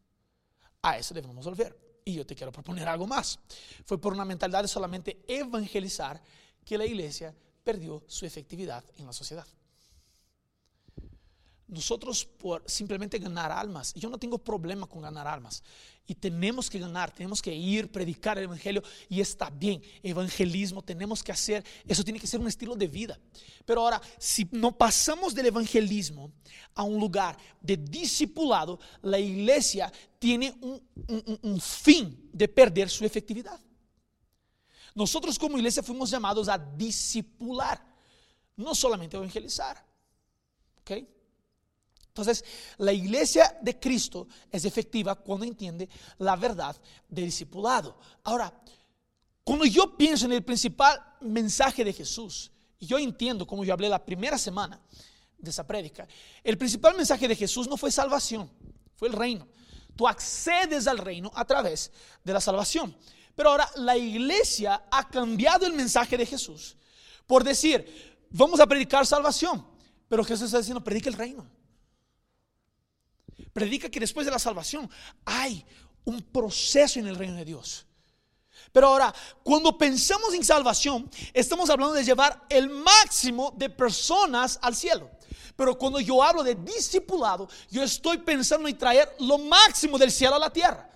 A 0.81 0.97
eso 0.97 1.13
debemos 1.13 1.45
volver. 1.45 2.01
Y 2.05 2.13
yo 2.13 2.25
te 2.25 2.36
quiero 2.36 2.53
proponer 2.53 2.88
algo 2.88 3.05
más. 3.05 3.38
Fue 3.83 4.00
por 4.00 4.13
una 4.13 4.24
mentalidad 4.24 4.62
de 4.62 4.69
solamente 4.69 5.25
evangelizar 5.27 6.21
que 6.63 6.77
la 6.77 6.86
iglesia 6.86 7.36
perdió 7.65 8.01
su 8.07 8.25
efectividad 8.25 8.86
en 8.95 9.05
la 9.05 9.12
sociedad 9.12 9.45
nosotros 11.67 12.25
por 12.25 12.63
simplemente 12.65 13.19
ganar 13.19 13.51
almas, 13.51 13.93
yo 13.93 14.09
no 14.09 14.17
tengo 14.17 14.38
problema 14.38 14.88
con 14.88 15.01
ganar 15.01 15.27
almas. 15.27 15.63
Y 16.05 16.15
tenemos 16.15 16.69
que 16.69 16.79
ganar, 16.79 17.12
tenemos 17.12 17.41
que 17.41 17.53
ir, 17.53 17.91
predicar 17.91 18.38
el 18.38 18.45
Evangelio 18.45 18.81
y 19.09 19.19
está 19.19 19.50
bien, 19.50 19.81
evangelismo 20.01 20.81
tenemos 20.81 21.21
que 21.21 21.33
hacer, 21.33 21.65
eso 21.86 22.05
tiene 22.05 22.19
que 22.21 22.27
ser 22.27 22.39
un 22.39 22.47
estilo 22.47 22.77
de 22.77 22.88
vida. 22.88 23.19
Pero 23.65 23.81
ahora, 23.81 24.01
si 24.17 24.47
no 24.51 24.77
pasamos 24.77 25.36
del 25.36 25.47
evangelismo 25.47 26.31
a 26.74 26.83
un 26.83 27.01
lugar 27.01 27.38
de 27.59 27.75
discipulado, 27.75 28.79
la 29.01 29.19
iglesia 29.19 29.91
tiene 30.17 30.55
un, 30.62 31.59
fin 31.59 32.29
de 32.31 32.47
perder 32.47 32.89
su 32.89 33.03
efectividad. 33.03 33.59
Nosotros 34.95 35.38
como 35.38 35.57
iglesia 35.57 35.83
fuimos 35.83 36.09
llamados 36.09 36.47
a 36.47 36.57
discipular, 36.57 37.83
no 38.55 38.74
solamente 38.74 39.17
evangelizar. 39.17 39.86
¿Ok? 40.79 41.16
Entonces, 42.21 42.43
la 42.77 42.91
iglesia 42.91 43.57
de 43.62 43.79
Cristo 43.79 44.27
es 44.51 44.65
efectiva 44.65 45.15
cuando 45.15 45.45
entiende 45.45 45.88
la 46.19 46.36
verdad 46.36 46.75
del 47.07 47.25
discipulado. 47.25 47.97
Ahora, 48.24 48.53
cuando 49.43 49.65
yo 49.65 49.95
pienso 49.95 50.25
en 50.25 50.33
el 50.33 50.43
principal 50.43 51.00
mensaje 51.21 51.83
de 51.83 51.93
Jesús, 51.93 52.51
yo 52.79 52.97
entiendo, 52.97 53.45
como 53.45 53.63
yo 53.63 53.74
hablé 53.74 53.89
la 53.89 54.03
primera 54.03 54.38
semana 54.38 54.81
de 55.38 55.50
esa 55.50 55.65
prédica, 55.65 56.07
el 56.43 56.57
principal 56.57 56.95
mensaje 56.95 57.27
de 57.27 57.36
Jesús 57.36 57.67
no 57.67 57.77
fue 57.77 57.91
salvación, 57.91 58.51
fue 58.95 59.07
el 59.07 59.13
reino. 59.13 59.47
Tú 59.95 60.07
accedes 60.07 60.88
al 60.88 60.97
reino 60.97 61.31
a 61.33 61.45
través 61.45 61.91
de 62.24 62.33
la 62.33 62.41
salvación. 62.41 62.95
Pero 63.36 63.50
ahora 63.51 63.69
la 63.75 63.95
iglesia 63.95 64.83
ha 64.91 65.07
cambiado 65.07 65.65
el 65.65 65.74
mensaje 65.74 66.17
de 66.17 66.25
Jesús 66.25 66.77
por 67.27 67.43
decir, 67.43 67.86
vamos 68.31 68.59
a 68.59 68.65
predicar 68.65 69.05
salvación. 69.05 69.67
Pero 70.07 70.24
Jesús 70.24 70.45
está 70.45 70.59
diciendo, 70.59 70.83
predica 70.83 71.09
el 71.09 71.15
reino. 71.15 71.45
Predica 73.53 73.89
que 73.89 74.00
después 74.00 74.25
de 74.25 74.32
la 74.32 74.39
salvación 74.39 74.89
hay 75.25 75.65
un 76.06 76.22
proceso 76.22 77.00
en 77.00 77.08
el 77.08 77.15
reino 77.15 77.36
de 77.36 77.46
Dios. 77.46 77.86
Pero 78.72 78.88
ahora, 78.88 79.13
cuando 79.44 79.77
pensamos 79.77 80.34
en 80.34 80.44
salvación, 80.44 81.10
estamos 81.34 81.70
hablando 81.70 81.94
de 81.94 82.03
llevar 82.03 82.46
el 82.50 82.70
máximo 82.70 83.53
de 83.56 83.70
personas 83.70 84.60
al 84.62 84.75
cielo. 84.75 85.10
Pero 85.56 85.77
cuando 85.77 86.00
yo 86.00 86.22
hablo 86.22 86.44
de 86.44 86.56
discipulado, 86.56 87.50
yo 87.70 87.84
estoy 87.84 88.20
pensando 88.20 88.67
en 88.67 88.77
traer 88.77 89.15
lo 89.20 89.38
máximo 89.38 89.98
del 89.98 90.12
cielo 90.12 90.36
a 90.36 90.39
la 90.39 90.51
tierra. 90.51 90.89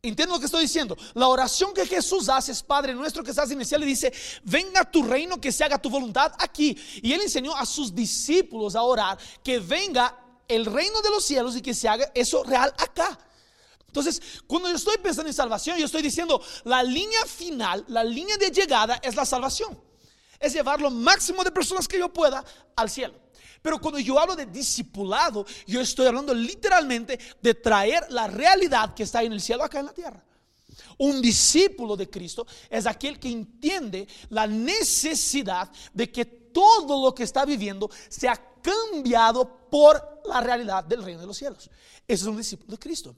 Entiendo 0.00 0.34
lo 0.34 0.40
que 0.40 0.46
estoy 0.46 0.62
diciendo. 0.62 0.96
La 1.14 1.28
oración 1.28 1.74
que 1.74 1.86
Jesús 1.86 2.28
hace 2.28 2.52
es 2.52 2.62
Padre 2.62 2.94
nuestro 2.94 3.22
que 3.22 3.30
estás 3.30 3.50
en 3.50 3.60
el 3.60 3.66
cielo 3.66 3.84
y 3.84 3.88
dice, 3.88 4.12
venga 4.44 4.84
tu 4.84 5.02
reino, 5.02 5.40
que 5.40 5.52
se 5.52 5.64
haga 5.64 5.80
tu 5.80 5.90
voluntad 5.90 6.32
aquí. 6.38 6.76
Y 7.02 7.12
él 7.12 7.20
enseñó 7.20 7.54
a 7.54 7.66
sus 7.66 7.94
discípulos 7.94 8.76
a 8.76 8.82
orar 8.82 9.18
que 9.42 9.58
venga 9.58 10.16
el 10.48 10.64
reino 10.66 11.00
de 11.02 11.10
los 11.10 11.24
cielos 11.24 11.56
y 11.56 11.62
que 11.62 11.74
se 11.74 11.88
haga 11.88 12.10
eso 12.14 12.42
real 12.42 12.72
acá. 12.78 13.18
Entonces, 13.86 14.20
cuando 14.46 14.68
yo 14.68 14.76
estoy 14.76 14.96
pensando 14.98 15.28
en 15.28 15.34
salvación, 15.34 15.78
yo 15.78 15.86
estoy 15.86 16.02
diciendo, 16.02 16.40
la 16.64 16.82
línea 16.82 17.24
final, 17.26 17.84
la 17.88 18.04
línea 18.04 18.36
de 18.36 18.50
llegada 18.50 19.00
es 19.02 19.14
la 19.14 19.24
salvación. 19.24 19.78
Es 20.38 20.52
llevar 20.52 20.80
lo 20.80 20.90
máximo 20.90 21.42
de 21.42 21.50
personas 21.50 21.88
que 21.88 21.98
yo 21.98 22.12
pueda 22.12 22.44
al 22.76 22.90
cielo. 22.90 23.14
Pero 23.62 23.80
cuando 23.80 23.98
yo 23.98 24.18
hablo 24.18 24.36
de 24.36 24.46
discipulado, 24.46 25.44
yo 25.66 25.80
estoy 25.80 26.06
hablando 26.06 26.32
literalmente 26.32 27.18
de 27.40 27.54
traer 27.54 28.06
la 28.10 28.28
realidad 28.28 28.94
que 28.94 29.02
está 29.02 29.22
en 29.22 29.32
el 29.32 29.40
cielo 29.40 29.64
acá 29.64 29.80
en 29.80 29.86
la 29.86 29.94
tierra. 29.94 30.24
Un 30.98 31.20
discípulo 31.22 31.96
de 31.96 32.08
Cristo 32.08 32.46
es 32.68 32.86
aquel 32.86 33.18
que 33.18 33.30
entiende 33.30 34.06
la 34.30 34.46
necesidad 34.46 35.70
de 35.92 36.10
que 36.10 36.24
todo 36.58 37.04
lo 37.04 37.14
que 37.14 37.22
está 37.22 37.44
viviendo 37.44 37.88
sea 38.08 38.36
cambiado 38.60 39.68
por 39.70 40.22
la 40.24 40.40
realidad 40.40 40.82
del 40.82 41.04
reino 41.04 41.20
de 41.20 41.26
los 41.28 41.36
cielos. 41.36 41.70
Ese 42.08 42.22
es 42.22 42.26
un 42.26 42.36
discípulo 42.36 42.72
de 42.72 42.78
Cristo. 42.78 43.14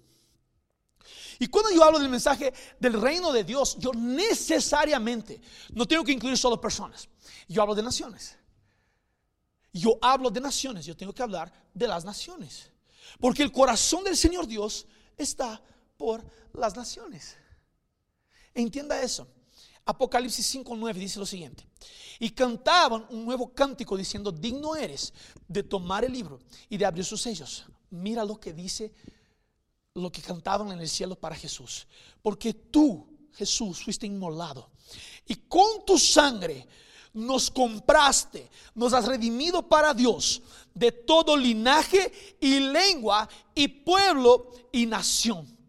Y 1.38 1.46
cuando 1.46 1.70
yo 1.70 1.82
hablo 1.82 1.98
del 1.98 2.10
mensaje 2.10 2.52
del 2.78 3.00
reino 3.00 3.32
de 3.32 3.44
Dios, 3.44 3.78
yo 3.78 3.92
necesariamente 3.94 5.40
no 5.72 5.86
tengo 5.86 6.04
que 6.04 6.12
incluir 6.12 6.36
solo 6.36 6.60
personas. 6.60 7.08
Yo 7.48 7.62
hablo 7.62 7.74
de 7.74 7.82
naciones. 7.82 8.36
Yo 9.72 9.98
hablo 10.02 10.30
de 10.30 10.40
naciones, 10.40 10.84
yo 10.84 10.94
tengo 10.94 11.14
que 11.14 11.22
hablar 11.22 11.50
de 11.72 11.88
las 11.88 12.04
naciones. 12.04 12.70
Porque 13.18 13.42
el 13.42 13.52
corazón 13.52 14.04
del 14.04 14.18
Señor 14.18 14.46
Dios 14.46 14.86
está 15.16 15.62
por 15.96 16.22
las 16.52 16.76
naciones. 16.76 17.38
Entienda 18.52 19.00
eso. 19.00 19.26
Apocalipsis 19.84 20.54
5.9 20.54 20.94
dice 20.94 21.18
lo 21.18 21.26
siguiente. 21.26 21.66
Y 22.18 22.30
cantaban 22.30 23.06
un 23.10 23.24
nuevo 23.24 23.52
cántico 23.52 23.96
diciendo, 23.96 24.30
digno 24.30 24.76
eres 24.76 25.12
de 25.48 25.62
tomar 25.62 26.04
el 26.04 26.12
libro 26.12 26.38
y 26.68 26.76
de 26.76 26.84
abrir 26.84 27.04
sus 27.04 27.22
sellos. 27.22 27.64
Mira 27.90 28.24
lo 28.24 28.38
que 28.38 28.52
dice, 28.52 28.92
lo 29.94 30.12
que 30.12 30.22
cantaban 30.22 30.70
en 30.72 30.80
el 30.80 30.88
cielo 30.88 31.16
para 31.16 31.34
Jesús. 31.34 31.86
Porque 32.22 32.52
tú, 32.52 33.06
Jesús, 33.32 33.82
fuiste 33.82 34.06
inmolado. 34.06 34.70
Y 35.26 35.34
con 35.34 35.84
tu 35.86 35.98
sangre 35.98 36.66
nos 37.12 37.50
compraste, 37.50 38.48
nos 38.74 38.92
has 38.92 39.06
redimido 39.06 39.68
para 39.68 39.94
Dios 39.94 40.42
de 40.74 40.92
todo 40.92 41.36
linaje 41.36 42.36
y 42.40 42.60
lengua 42.60 43.28
y 43.54 43.66
pueblo 43.66 44.52
y 44.72 44.86
nación. 44.86 45.59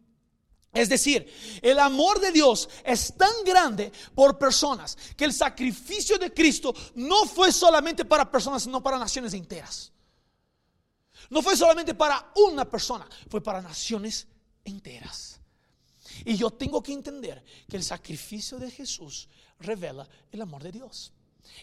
Es 0.73 0.87
decir, 0.87 1.27
el 1.61 1.79
amor 1.79 2.19
de 2.21 2.31
Dios 2.31 2.69
es 2.85 3.13
tan 3.17 3.43
grande 3.45 3.91
por 4.15 4.37
personas 4.37 4.97
que 5.17 5.25
el 5.25 5.33
sacrificio 5.33 6.17
de 6.17 6.33
Cristo 6.33 6.73
no 6.95 7.25
fue 7.25 7.51
solamente 7.51 8.05
para 8.05 8.29
personas, 8.31 8.63
sino 8.63 8.81
para 8.81 8.97
naciones 8.97 9.33
enteras. 9.33 9.91
No 11.29 11.41
fue 11.41 11.57
solamente 11.57 11.93
para 11.93 12.31
una 12.35 12.69
persona, 12.69 13.07
fue 13.29 13.41
para 13.41 13.61
naciones 13.61 14.27
enteras. 14.63 15.39
Y 16.23 16.37
yo 16.37 16.51
tengo 16.51 16.81
que 16.81 16.93
entender 16.93 17.43
que 17.67 17.77
el 17.77 17.83
sacrificio 17.83 18.57
de 18.57 18.71
Jesús 18.71 19.27
revela 19.59 20.07
el 20.31 20.41
amor 20.41 20.63
de 20.63 20.71
Dios. 20.71 21.11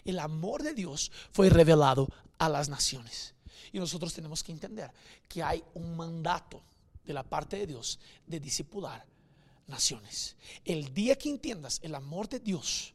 El 0.05 0.19
amor 0.19 0.61
de 0.61 0.73
Dios 0.73 1.11
fue 1.31 1.49
revelado 1.49 2.07
a 2.37 2.47
las 2.47 2.69
naciones. 2.69 3.33
Y 3.71 3.79
nosotros 3.79 4.13
tenemos 4.13 4.43
que 4.43 4.51
entender 4.51 4.91
que 5.27 5.43
hay 5.43 5.63
un 5.73 5.95
mandato 5.95 6.63
de 7.09 7.15
la 7.15 7.23
parte 7.23 7.57
de 7.57 7.65
Dios 7.65 7.97
de 8.27 8.39
discipular 8.39 9.03
naciones. 9.65 10.37
El 10.63 10.93
día 10.93 11.17
que 11.17 11.27
entiendas 11.27 11.79
el 11.81 11.95
amor 11.95 12.29
de 12.29 12.39
Dios 12.39 12.93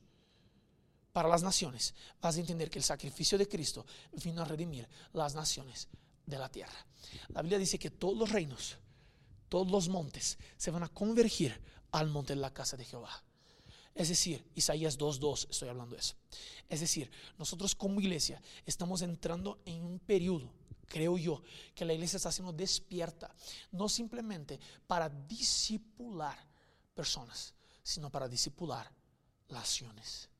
para 1.12 1.28
las 1.28 1.42
naciones, 1.42 1.94
vas 2.20 2.36
a 2.36 2.40
entender 2.40 2.70
que 2.70 2.78
el 2.78 2.84
sacrificio 2.84 3.36
de 3.36 3.48
Cristo 3.48 3.84
vino 4.22 4.42
a 4.42 4.44
redimir 4.44 4.88
las 5.12 5.34
naciones 5.34 5.88
de 6.26 6.38
la 6.38 6.48
tierra. 6.48 6.86
La 7.30 7.42
Biblia 7.42 7.58
dice 7.58 7.76
que 7.76 7.90
todos 7.90 8.16
los 8.16 8.30
reinos, 8.30 8.78
todos 9.48 9.68
los 9.68 9.88
montes 9.88 10.38
se 10.56 10.70
van 10.70 10.84
a 10.84 10.88
convergir 10.88 11.60
al 11.90 12.08
monte 12.08 12.36
de 12.36 12.40
la 12.40 12.54
casa 12.54 12.76
de 12.76 12.84
Jehová. 12.84 13.20
Es 13.96 14.10
decir, 14.10 14.44
Isaías 14.54 14.96
2.2, 14.96 15.48
estoy 15.50 15.70
hablando 15.70 15.96
de 15.96 16.02
eso. 16.02 16.14
Es 16.68 16.78
decir, 16.78 17.10
nosotros 17.36 17.74
como 17.74 18.00
iglesia 18.00 18.40
estamos 18.64 19.02
entrando 19.02 19.58
en 19.64 19.84
un 19.84 19.98
periodo, 19.98 20.52
creo 20.94 21.18
yo, 21.18 21.42
que 21.74 21.84
la 21.84 21.92
iglesia 21.92 22.18
está 22.18 22.30
siendo 22.30 22.52
despierta, 22.52 23.34
no 23.72 23.88
simplemente 23.88 24.60
para 24.86 25.08
disipular 25.08 26.38
personas, 26.94 27.52
sino 27.82 28.12
para 28.12 28.28
disipular 28.28 28.88
naciones. 29.48 30.30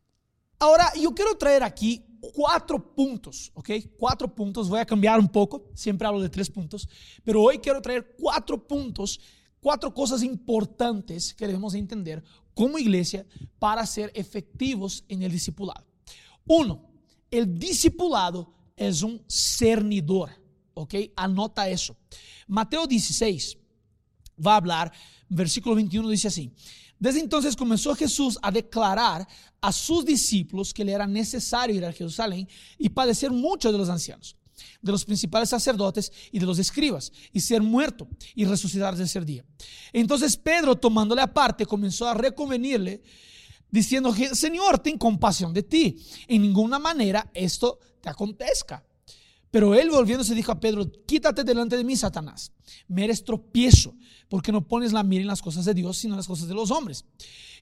Ahora, 0.60 0.92
yo 0.94 1.12
quiero 1.12 1.36
traer 1.36 1.64
aquí 1.64 2.04
cuatro 2.32 2.94
puntos, 2.94 3.50
¿ok? 3.54 3.70
Cuatro 3.98 4.32
puntos, 4.32 4.68
voy 4.68 4.78
a 4.78 4.86
cambiar 4.86 5.18
un 5.18 5.28
poco, 5.28 5.72
siempre 5.74 6.06
hablo 6.06 6.20
de 6.20 6.28
tres 6.28 6.48
puntos, 6.48 6.88
pero 7.24 7.42
hoy 7.42 7.58
quiero 7.58 7.82
traer 7.82 8.14
cuatro 8.16 8.56
puntos, 8.64 9.18
cuatro 9.58 9.92
cosas 9.92 10.22
importantes 10.22 11.34
que 11.34 11.48
debemos 11.48 11.74
entender 11.74 12.22
como 12.54 12.78
iglesia 12.78 13.26
para 13.58 13.84
ser 13.86 14.12
efectivos 14.14 15.04
en 15.08 15.24
el 15.24 15.32
discipulado. 15.32 15.84
Uno, 16.46 16.80
el 17.28 17.58
discipulado 17.58 18.54
es 18.76 19.02
un 19.02 19.22
cernidor, 19.28 20.30
¿ok? 20.74 20.94
Anota 21.16 21.68
eso. 21.68 21.96
Mateo 22.46 22.86
16 22.86 23.58
va 24.44 24.54
a 24.54 24.56
hablar, 24.56 24.92
versículo 25.28 25.74
21 25.74 26.08
dice 26.08 26.28
así. 26.28 26.52
Desde 26.98 27.20
entonces 27.20 27.56
comenzó 27.56 27.94
Jesús 27.94 28.38
a 28.42 28.50
declarar 28.50 29.26
a 29.60 29.72
sus 29.72 30.04
discípulos 30.04 30.72
que 30.72 30.84
le 30.84 30.92
era 30.92 31.06
necesario 31.06 31.76
ir 31.76 31.84
a 31.84 31.92
Jerusalén 31.92 32.48
y 32.78 32.88
padecer 32.88 33.30
mucho 33.30 33.72
de 33.72 33.78
los 33.78 33.88
ancianos 33.88 34.36
de 34.80 34.92
los 34.92 35.04
principales 35.04 35.48
sacerdotes 35.48 36.12
y 36.30 36.38
de 36.38 36.46
los 36.46 36.58
escribas, 36.58 37.12
y 37.32 37.40
ser 37.40 37.62
muerto 37.62 38.08
y 38.34 38.44
resucitar 38.44 38.96
tercer 38.96 39.24
día. 39.24 39.44
Entonces 39.92 40.36
Pedro, 40.36 40.76
tomándole 40.76 41.22
aparte, 41.22 41.66
comenzó 41.66 42.06
a 42.06 42.14
reconvenirle, 42.14 43.02
diciendo, 43.70 44.14
Señor, 44.32 44.78
ten 44.78 44.98
compasión 44.98 45.52
de 45.52 45.62
ti. 45.62 45.96
En 46.28 46.42
ninguna 46.42 46.78
manera 46.78 47.30
esto 47.34 47.78
te 48.00 48.08
acontezca. 48.08 48.84
Pero 49.54 49.72
él 49.76 49.88
volviéndose 49.88 50.34
dijo 50.34 50.50
a 50.50 50.58
Pedro, 50.58 50.90
quítate 51.06 51.44
delante 51.44 51.76
de 51.76 51.84
mí, 51.84 51.94
Satanás. 51.94 52.50
Me 52.88 53.04
eres 53.04 53.22
tropiezo, 53.22 53.94
porque 54.28 54.50
no 54.50 54.66
pones 54.66 54.92
la 54.92 55.04
mira 55.04 55.20
en 55.22 55.28
las 55.28 55.40
cosas 55.40 55.64
de 55.64 55.74
Dios, 55.74 55.96
sino 55.96 56.14
en 56.14 56.16
las 56.16 56.26
cosas 56.26 56.48
de 56.48 56.54
los 56.54 56.72
hombres. 56.72 57.04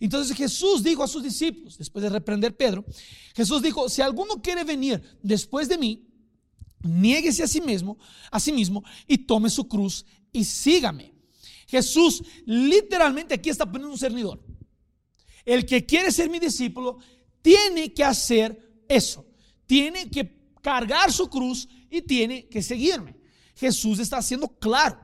Entonces 0.01 0.35
Jesús 0.35 0.83
dijo 0.83 1.03
a 1.03 1.07
sus 1.07 1.23
discípulos, 1.23 1.77
después 1.77 2.03
de 2.03 2.09
reprender 2.09 2.57
Pedro, 2.57 2.87
Jesús 3.37 3.61
dijo, 3.61 3.91
si 3.91 4.01
alguno 4.01 4.41
quiere 4.41 4.65
venir 4.65 5.03
después 5.23 5.69
de 5.69 5.77
mí, 5.77 6.09
Niéguese 6.83 7.43
a 7.43 7.47
sí 7.47 7.61
mismo, 7.61 7.99
a 8.31 8.41
sí 8.41 8.53
mismo 8.53 8.83
y 9.07 9.19
tome 9.19 9.51
su 9.51 9.69
cruz 9.69 10.07
y 10.33 10.45
sígame. 10.45 11.15
Jesús 11.69 12.23
literalmente 12.47 13.35
aquí 13.35 13.51
está 13.51 13.67
poniendo 13.67 13.93
un 13.93 13.99
cernidor. 13.99 14.43
El 15.45 15.67
que 15.67 15.85
quiere 15.85 16.11
ser 16.11 16.31
mi 16.31 16.39
discípulo 16.39 16.97
tiene 17.43 17.93
que 17.93 18.03
hacer 18.03 18.83
eso. 18.89 19.27
Tiene 19.67 20.11
que 20.11 20.41
cargar 20.63 21.13
su 21.13 21.29
cruz 21.29 21.69
y 21.93 22.01
tiene 22.01 22.49
que 22.49 22.63
seguirme. 22.63 23.15
Jesús 23.55 23.99
está 23.99 24.17
haciendo 24.17 24.49
claro. 24.49 24.99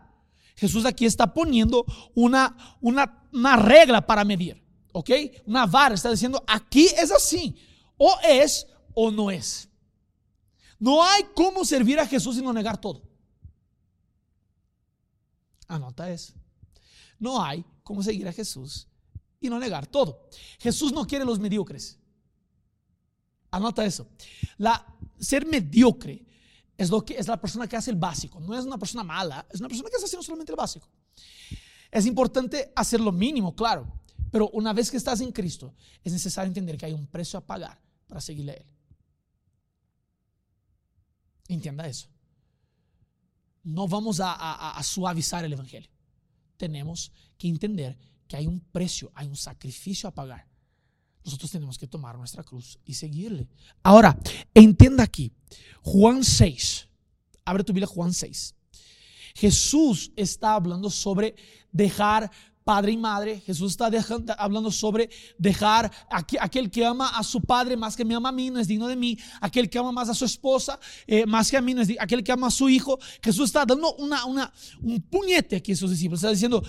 Jesús 0.56 0.86
aquí 0.86 1.04
está 1.04 1.32
poniendo 1.32 1.84
una, 2.14 2.78
una, 2.80 3.28
una 3.30 3.56
regla 3.56 4.04
para 4.04 4.24
medir. 4.24 4.64
¿Ok? 4.92 5.10
Una 5.44 5.66
vara. 5.66 5.94
Está 5.94 6.10
diciendo, 6.10 6.42
aquí 6.46 6.86
es 6.86 7.12
así. 7.12 7.54
O 7.98 8.16
es 8.26 8.66
o 8.94 9.10
no 9.10 9.30
es. 9.30 9.68
No 10.78 11.04
hay 11.04 11.24
cómo 11.34 11.64
servir 11.64 12.00
a 12.00 12.06
Jesús 12.06 12.38
y 12.38 12.42
no 12.42 12.52
negar 12.52 12.80
todo. 12.80 13.02
Anota 15.66 16.10
eso. 16.10 16.32
No 17.18 17.42
hay 17.42 17.64
cómo 17.82 18.02
seguir 18.02 18.26
a 18.28 18.32
Jesús 18.32 18.88
y 19.40 19.50
no 19.50 19.58
negar 19.58 19.86
todo. 19.86 20.28
Jesús 20.58 20.92
no 20.92 21.06
quiere 21.06 21.26
los 21.26 21.38
mediocres. 21.38 21.98
Anota 23.50 23.84
eso. 23.84 24.08
La, 24.56 24.86
ser 25.18 25.46
mediocre 25.46 26.24
es, 26.78 26.90
lo 26.90 27.04
que, 27.04 27.18
es 27.18 27.26
la 27.26 27.40
persona 27.40 27.66
que 27.66 27.76
hace 27.76 27.90
el 27.90 27.96
básico. 27.96 28.40
No 28.40 28.56
es 28.56 28.64
una 28.64 28.78
persona 28.78 29.02
mala, 29.02 29.44
es 29.50 29.58
una 29.58 29.68
persona 29.68 29.90
que 29.90 29.96
está 29.96 30.06
haciendo 30.06 30.22
solamente 30.22 30.52
el 30.52 30.56
básico. 30.56 30.88
Es 31.90 32.06
importante 32.06 32.72
hacer 32.76 33.00
lo 33.00 33.12
mínimo, 33.12 33.54
claro. 33.54 34.00
Pero 34.30 34.48
una 34.50 34.72
vez 34.72 34.90
que 34.90 34.96
estás 34.96 35.20
en 35.20 35.32
Cristo, 35.32 35.74
es 36.04 36.12
necesario 36.12 36.48
entender 36.48 36.76
que 36.76 36.86
hay 36.86 36.92
un 36.92 37.06
precio 37.06 37.38
a 37.38 37.44
pagar 37.44 37.80
para 38.06 38.20
seguirle 38.20 38.52
a 38.52 38.54
Él. 38.54 38.66
Entienda 41.48 41.86
eso. 41.86 42.08
No 43.64 43.88
vamos 43.88 44.20
a, 44.22 44.80
suavizar 44.82 45.44
el 45.44 45.52
Evangelio. 45.52 45.90
Tenemos 46.56 47.12
que 47.36 47.48
entender 47.48 47.98
que 48.26 48.36
hay 48.36 48.46
un 48.46 48.60
precio, 48.60 49.10
hay 49.14 49.26
un 49.26 49.36
sacrificio 49.36 50.08
a 50.08 50.14
pagar. 50.14 50.46
Nosotros 51.24 51.50
tenemos 51.50 51.78
que 51.78 51.86
tomar 51.86 52.16
nuestra 52.16 52.42
cruz 52.42 52.78
y 52.84 52.94
seguirle. 52.94 53.48
Ahora, 53.82 54.18
entienda 54.54 55.04
aquí, 55.04 55.32
Juan 55.82 56.24
6, 56.24 56.88
abre 57.44 57.64
tu 57.64 57.72
Biblia 57.72 57.86
Juan 57.86 58.12
6. 58.12 58.54
Jesús 59.34 60.10
está 60.16 60.54
hablando 60.54 60.90
sobre 60.90 61.36
dejar 61.70 62.30
padre 62.68 62.92
y 62.92 62.96
madre. 62.98 63.40
Jesús 63.46 63.70
está 63.72 63.88
hablando 64.36 64.70
sobre 64.70 65.08
dejar 65.38 65.90
aquel 66.10 66.70
que 66.70 66.84
ama 66.84 67.08
a 67.08 67.22
su 67.22 67.40
padre 67.40 67.78
más 67.78 67.96
que 67.96 68.04
me 68.04 68.14
ama 68.14 68.28
a 68.28 68.32
mí, 68.32 68.50
no 68.50 68.60
es 68.60 68.68
digno 68.68 68.88
de 68.88 68.94
mí. 68.94 69.16
Aquel 69.40 69.70
que 69.70 69.78
ama 69.78 69.90
más 69.90 70.10
a 70.10 70.14
su 70.14 70.26
esposa 70.26 70.78
eh, 71.06 71.24
más 71.24 71.50
que 71.50 71.56
a 71.56 71.62
mí, 71.62 71.72
no 71.72 71.80
es 71.80 71.88
aquel 71.98 72.22
que 72.22 72.30
ama 72.30 72.48
a 72.48 72.50
su 72.50 72.68
hijo. 72.68 72.98
Jesús 73.22 73.46
está 73.46 73.64
dando 73.64 73.94
una, 73.94 74.26
una, 74.26 74.52
un 74.82 75.00
puñete 75.00 75.56
aquí 75.56 75.72
a 75.72 75.76
sus 75.76 75.90
discípulos. 75.90 76.20
Está 76.20 76.30
diciendo, 76.30 76.62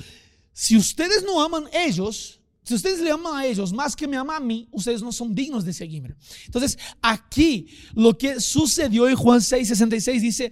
si 0.53 0.77
ustedes 0.77 1.23
no 1.23 1.43
aman 1.43 1.65
ellos, 1.73 2.38
si 2.63 2.75
ustedes 2.75 2.99
le 2.99 3.11
aman 3.11 3.35
a 3.35 3.45
ellos 3.45 3.73
más 3.73 3.95
que 3.95 4.07
me 4.07 4.17
aman 4.17 4.37
a 4.37 4.45
mí, 4.45 4.67
ustedes 4.71 5.01
no 5.01 5.11
son 5.11 5.33
dignos 5.33 5.65
de 5.65 5.73
seguirme. 5.73 6.15
Entonces, 6.45 6.77
aquí 7.01 7.67
lo 7.93 8.17
que 8.17 8.39
sucedió 8.39 9.07
en 9.09 9.15
Juan 9.15 9.41
6, 9.41 9.67
66 9.67 10.21
dice, 10.21 10.51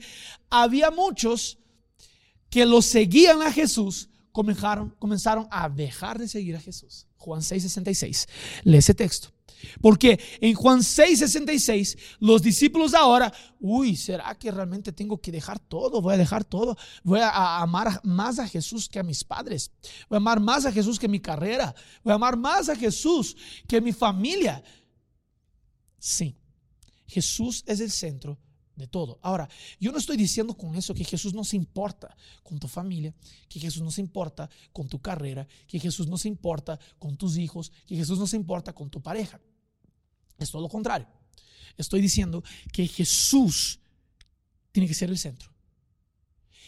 había 0.50 0.90
muchos 0.90 1.60
que 2.50 2.66
lo 2.66 2.82
seguían 2.82 3.42
a 3.42 3.52
Jesús, 3.52 4.10
comenzaron, 4.32 4.96
comenzaron 5.00 5.48
a 5.52 5.70
dejar 5.70 6.18
de 6.18 6.28
seguir 6.28 6.56
a 6.56 6.62
Jesús. 6.62 7.08
Juan 7.18 7.42
6, 7.42 7.64
66. 7.64 8.28
Lee 8.64 8.78
ese 8.78 8.94
texto. 8.94 9.37
Porque 9.82 10.20
en 10.42 10.54
Juan 10.54 10.84
6, 10.84 11.20
66, 11.20 11.98
los 12.20 12.42
discípulos 12.42 12.94
ahora, 12.94 13.34
uy, 13.60 13.96
¿será 13.96 14.36
que 14.36 14.52
realmente 14.52 14.92
tengo 14.92 15.20
que 15.20 15.32
dejar 15.32 15.60
todo? 15.60 16.02
Voy 16.02 16.14
a 16.14 16.18
dejar 16.18 16.44
todo. 16.44 16.78
Voy 17.04 17.20
a 17.20 17.62
amar 17.62 18.00
más 18.04 18.40
a 18.40 18.48
Jesús 18.48 18.88
que 18.90 19.00
a 19.00 19.04
mis 19.04 19.24
padres. 19.24 19.72
Voy 20.10 20.16
a 20.16 20.18
amar 20.18 20.40
más 20.40 20.66
a 20.66 20.72
Jesús 20.72 21.00
que 21.00 21.08
mi 21.08 21.20
carrera. 21.20 21.74
Voy 22.04 22.12
a 22.12 22.16
amar 22.16 22.38
más 22.38 22.70
a 22.70 22.76
Jesús 22.76 23.36
que 23.68 23.82
mi 23.82 23.94
familia. 23.94 24.64
Sí, 26.00 26.38
Jesús 27.08 27.64
es 27.66 27.80
el 27.80 27.92
centro 27.92 28.38
de 28.78 28.88
todo. 28.88 29.20
Ahora, 29.22 29.50
yo 29.80 29.92
no 29.92 29.98
estoy 29.98 30.16
diciendo 30.18 30.56
con 30.56 30.76
eso 30.76 30.94
que 30.94 31.04
Jesús 31.04 31.34
no 31.34 31.44
se 31.44 31.56
importa 31.56 32.16
con 32.44 32.60
tu 32.60 32.68
familia, 32.68 33.14
que 33.50 33.60
Jesús 33.60 33.82
no 33.82 33.92
se 33.92 34.02
importa 34.02 34.50
con 34.72 34.88
tu 34.88 35.02
carrera, 35.02 35.48
que 35.68 35.80
Jesús 35.80 36.08
no 36.08 36.18
se 36.18 36.28
importa 36.28 36.80
con 37.00 37.18
tus 37.18 37.38
hijos, 37.38 37.72
que 37.86 37.96
Jesús 37.96 38.20
no 38.20 38.28
se 38.28 38.38
importa 38.38 38.74
con 38.74 38.90
tu 38.90 39.02
pareja. 39.02 39.42
Es 40.38 40.52
todo 40.52 40.62
lo 40.62 40.70
contrario. 40.70 41.08
Estoy 41.76 42.02
diciendo 42.02 42.44
que 42.72 42.88
Jesús 42.88 43.80
tiene 44.72 44.88
que 44.88 44.94
ser 44.94 45.10
el 45.10 45.18
centro. 45.18 45.52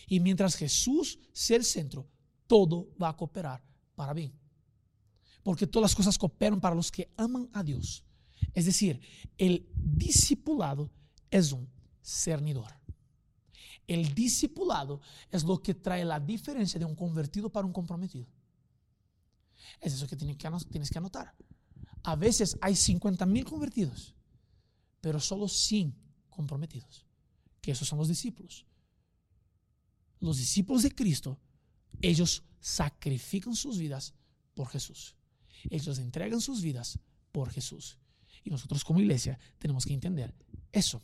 Y 0.08 0.20
mientras 0.20 0.56
Jesús 0.56 1.20
sea 1.32 1.58
el 1.58 1.64
centro, 1.64 2.10
todo 2.48 2.90
va 3.02 3.10
a 3.10 3.16
cooperar 3.16 3.64
para 3.94 4.14
bien. 4.14 4.34
Porque 5.44 5.68
todas 5.68 5.92
las 5.92 5.96
cosas 5.96 6.18
cooperan 6.18 6.60
para 6.60 6.76
los 6.76 6.92
que 6.92 7.12
aman 7.16 7.48
a 7.54 7.64
Dios. 7.64 8.04
Es 8.54 8.66
decir, 8.66 9.00
el 9.38 9.70
discipulado 9.76 10.92
es 11.30 11.52
un 11.52 11.70
cernidor. 12.02 12.80
El 13.88 14.14
discipulado 14.14 15.02
es 15.32 15.44
lo 15.44 15.62
que 15.62 15.74
trae 15.74 16.06
la 16.06 16.20
diferencia 16.20 16.80
de 16.80 16.86
un 16.86 16.96
convertido 16.96 17.50
para 17.50 17.66
un 17.66 17.74
comprometido. 17.74 18.28
Es 19.82 19.94
eso 19.94 20.08
que 20.08 20.16
tienes 20.16 20.38
que, 20.92 20.98
anotar. 20.98 21.36
A 22.04 22.16
veces 22.16 22.58
hay 22.62 22.76
50 22.76 23.26
mil 23.26 23.46
convertidos, 23.46 24.14
pero 25.02 25.20
solo 25.20 25.48
100 25.48 25.96
comprometidos, 26.30 27.06
que 27.62 27.72
esos 27.72 27.88
son 27.88 28.00
los 28.00 28.08
discípulos. 28.08 28.66
Los 30.20 30.38
discípulos 30.38 30.84
de 30.84 30.94
Cristo, 30.94 31.40
ellos 32.02 32.44
sacrifican 32.60 33.56
sus 33.56 33.78
vidas 33.78 34.14
por 34.54 34.68
Jesús. 34.68 35.16
Ellos 35.70 35.98
entregan 35.98 36.42
sus 36.42 36.62
vidas 36.62 37.00
por 37.32 37.50
Jesús. 37.50 37.98
Y 38.44 38.50
nosotros 38.50 38.84
como 38.84 39.00
iglesia 39.00 39.40
tenemos 39.58 39.86
que 39.86 39.94
entender 39.94 40.34
eso. 40.72 41.02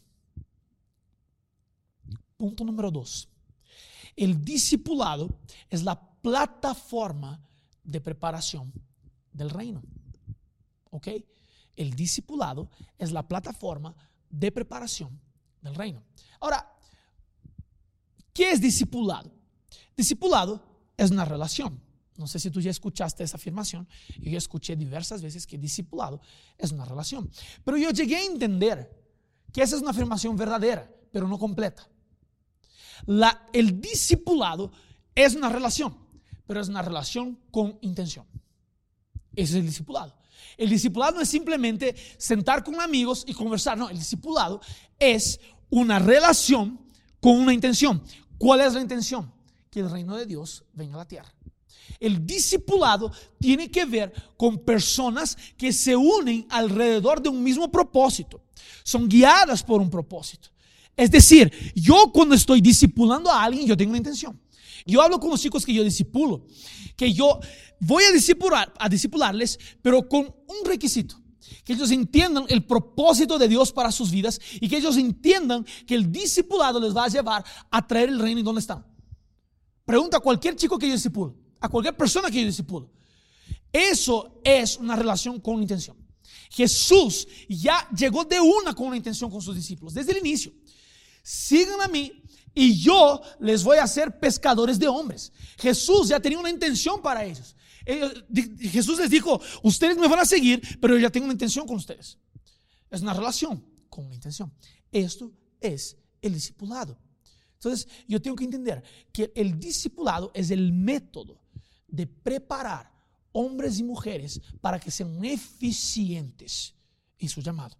Punto 2.38 2.63
número 2.63 2.91
dos. 2.91 3.30
El 4.15 4.43
discipulado 4.43 5.30
es 5.69 5.84
la 5.84 6.00
plataforma 6.21 7.41
de 7.84 8.02
preparación 8.02 8.74
del 9.32 9.50
reino. 9.50 9.84
¿Ok? 10.91 11.08
El 11.76 11.93
discipulado 11.93 12.69
es 12.98 13.12
la 13.12 13.28
plataforma 13.28 13.93
de 14.30 14.52
preparación 14.52 15.19
del 15.62 15.76
reino. 15.76 16.04
Ahora, 16.39 16.74
¿qué 18.34 18.52
es 18.52 18.62
discipulado? 18.62 19.32
Discipulado 19.95 20.62
es 20.98 21.12
una 21.12 21.26
relación. 21.26 21.82
No 22.17 22.28
sé 22.28 22.39
si 22.39 22.50
tú 22.50 22.62
ya 22.62 22.71
escuchaste 22.71 23.24
esa 23.24 23.36
afirmación. 23.36 23.88
Yo 24.19 24.32
ya 24.32 24.38
escuché 24.38 24.76
diversas 24.78 25.21
veces 25.21 25.45
que 25.45 25.58
discipulado 25.58 26.21
es 26.58 26.71
una 26.71 26.86
relación. 26.86 27.30
Pero 27.65 27.78
yo 27.78 27.91
llegué 27.91 28.15
a 28.15 28.26
entender 28.26 28.89
que 29.52 29.62
esa 29.62 29.76
es 29.76 29.82
una 29.82 29.91
afirmación 29.91 30.38
verdadera, 30.38 30.89
pero 31.12 31.28
no 31.28 31.38
completa 31.38 31.89
el 33.53 33.81
discipulado 33.81 34.71
es 35.13 35.36
una 35.36 35.49
relación, 35.49 35.97
pero 36.47 36.62
es 36.62 36.67
una 36.67 36.81
relación 36.81 37.39
con 37.51 37.77
intención. 37.81 38.25
Ese 39.36 39.53
es 39.53 39.60
el 39.60 39.65
discipulado. 39.65 40.15
El 40.58 40.69
discipulado 40.69 41.15
no 41.15 41.21
es 41.21 41.29
simplemente 41.29 41.95
sentar 42.17 42.63
con 42.63 42.79
amigos 42.79 43.23
y 43.27 43.34
conversar, 43.34 43.77
no, 43.77 43.89
el 43.89 43.97
discipulado 43.97 44.62
es 44.97 45.39
una 45.69 45.99
relación 45.99 46.79
con 47.19 47.39
una 47.39 47.53
intención. 47.53 48.01
¿Cuál 48.38 48.62
es 48.62 48.73
la 48.73 48.81
intención? 48.81 49.34
Que 49.69 49.81
el 49.81 49.91
reino 49.91 50.15
de 50.15 50.25
Dios 50.25 50.63
venga 50.73 50.95
a 50.95 50.99
la 50.99 51.08
tierra. 51.08 51.34
El 51.99 52.25
discipulado 52.25 53.12
tiene 53.39 53.69
que 53.69 53.86
ver 53.86 54.13
con 54.38 54.60
personas 54.60 55.38
que 55.58 55.71
se 55.71 55.95
unen 55.95 56.45
alrededor 56.49 57.21
de 57.21 57.29
un 57.29 57.43
mismo 57.43 57.71
propósito. 57.71 58.41
Son 58.84 59.08
guiadas 59.08 59.63
por 59.63 59.81
un 59.81 59.89
propósito. 59.89 60.49
Es 60.95 61.12
decir, 61.12 61.51
yo 61.75 62.12
cuando 62.13 62.36
estoy 62.36 62.62
discipulando 62.62 63.29
a 63.29 63.43
alguien, 63.43 63.67
yo 63.67 63.75
tengo 63.75 63.89
una 63.89 63.97
intención. 63.97 64.39
Yo 64.86 65.01
hablo 65.01 65.19
con 65.19 65.31
los 65.31 65.41
chicos 65.41 65.65
que 65.65 65.73
yo 65.73 65.84
discipulo, 65.84 66.45
que 66.95 67.12
yo 67.12 67.39
voy 67.79 68.03
a 68.03 68.12
discipular, 68.12 68.71
a 68.77 68.88
discipularles, 68.88 69.60
pero 69.81 70.08
con 70.08 70.25
un 70.25 70.65
requisito. 70.65 71.19
Que 71.63 71.73
ellos 71.73 71.91
entiendan 71.91 72.45
el 72.47 72.63
propósito 72.63 73.38
de 73.38 73.47
Dios 73.47 73.71
para 73.71 73.91
sus 73.91 74.12
vidas 74.12 74.39
y 74.62 74.69
que 74.69 74.77
ellos 74.77 74.97
entiendan 74.97 75.65
que 75.86 75.95
el 75.95 76.12
discipulado 76.12 76.79
les 76.79 76.95
va 76.95 77.05
a 77.05 77.08
llevar 77.08 77.43
a 77.71 77.88
traer 77.88 78.10
el 78.10 78.19
reino 78.19 78.39
y 78.39 78.43
dónde 78.43 78.62
están. 78.62 78.86
Pregunta 79.84 80.17
a 80.17 80.19
cualquier 80.19 80.55
chico 80.55 80.77
que 80.77 80.88
yo 80.88 80.93
discipulo, 80.93 81.36
a 81.60 81.67
cualquier 81.67 81.97
persona 81.97 82.29
que 82.29 82.39
yo 82.39 82.45
discipulo. 82.45 82.91
Eso 83.73 84.39
es 84.43 84.77
una 84.77 84.95
relación 84.95 85.39
con 85.39 85.62
intención. 85.62 85.97
Jesús 86.51 87.27
ya 87.49 87.88
llegó 87.89 88.23
de 88.23 88.39
una 88.39 88.73
con 88.73 88.88
una 88.88 88.97
intención 88.97 89.29
con 89.29 89.41
sus 89.41 89.55
discípulos, 89.55 89.93
desde 89.93 90.12
el 90.12 90.19
inicio 90.19 90.53
sigan 91.25 91.81
a 91.81 91.88
mí 91.88 92.21
y 92.53 92.79
yo 92.79 93.19
les 93.39 93.63
voy 93.63 93.79
a 93.79 93.83
hacer 93.83 94.19
pescadores 94.19 94.77
de 94.77 94.88
hombres. 94.88 95.33
Jesús 95.57 96.07
ya 96.07 96.19
tenía 96.19 96.38
una 96.38 96.51
intención 96.51 97.01
para 97.01 97.25
ellos. 97.25 97.55
Jesús 98.59 98.99
les 98.99 99.09
dijo, 99.09 99.41
ustedes 99.63 99.97
me 99.97 100.07
van 100.07 100.19
a 100.19 100.25
seguir, 100.25 100.61
pero 100.79 100.93
yo 100.93 101.01
ya 101.01 101.09
tengo 101.09 101.25
una 101.25 101.33
intención 101.33 101.65
con 101.65 101.77
ustedes. 101.77 102.19
Es 102.91 103.01
una 103.01 103.13
relación 103.13 103.65
con 103.89 104.05
una 104.05 104.13
intención. 104.13 104.53
Esto 104.91 105.31
es 105.59 105.97
el 106.21 106.35
discipulado. 106.35 106.95
Entonces, 107.53 107.88
yo 108.07 108.21
tengo 108.21 108.35
que 108.35 108.43
entender 108.43 108.83
que 109.11 109.31
el 109.35 109.59
discipulado 109.59 110.31
es 110.35 110.51
el 110.51 110.71
método 110.73 111.41
de 111.88 112.05
preparar 112.05 112.91
hombres 113.31 113.79
y 113.79 113.83
mujeres 113.83 114.39
para 114.61 114.79
que 114.79 114.91
sean 114.91 115.25
eficientes 115.25 116.75
en 117.17 117.29
su 117.29 117.41
llamado. 117.41 117.75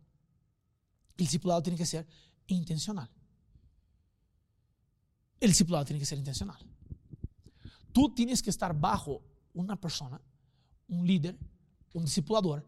El 1.16 1.26
discipulado 1.26 1.62
tiene 1.62 1.78
que 1.78 1.86
ser 1.86 2.08
intencional 2.48 3.10
el 5.46 5.52
discipulado 5.52 5.86
tiene 5.86 6.00
que 6.00 6.06
ser 6.06 6.18
intencional. 6.18 6.58
Tú 7.92 8.14
tienes 8.14 8.42
que 8.42 8.50
estar 8.50 8.78
bajo 8.78 9.22
una 9.54 9.80
persona, 9.80 10.20
un 10.90 11.08
líder, 11.08 11.38
un 11.94 12.06
discipulador, 12.06 12.68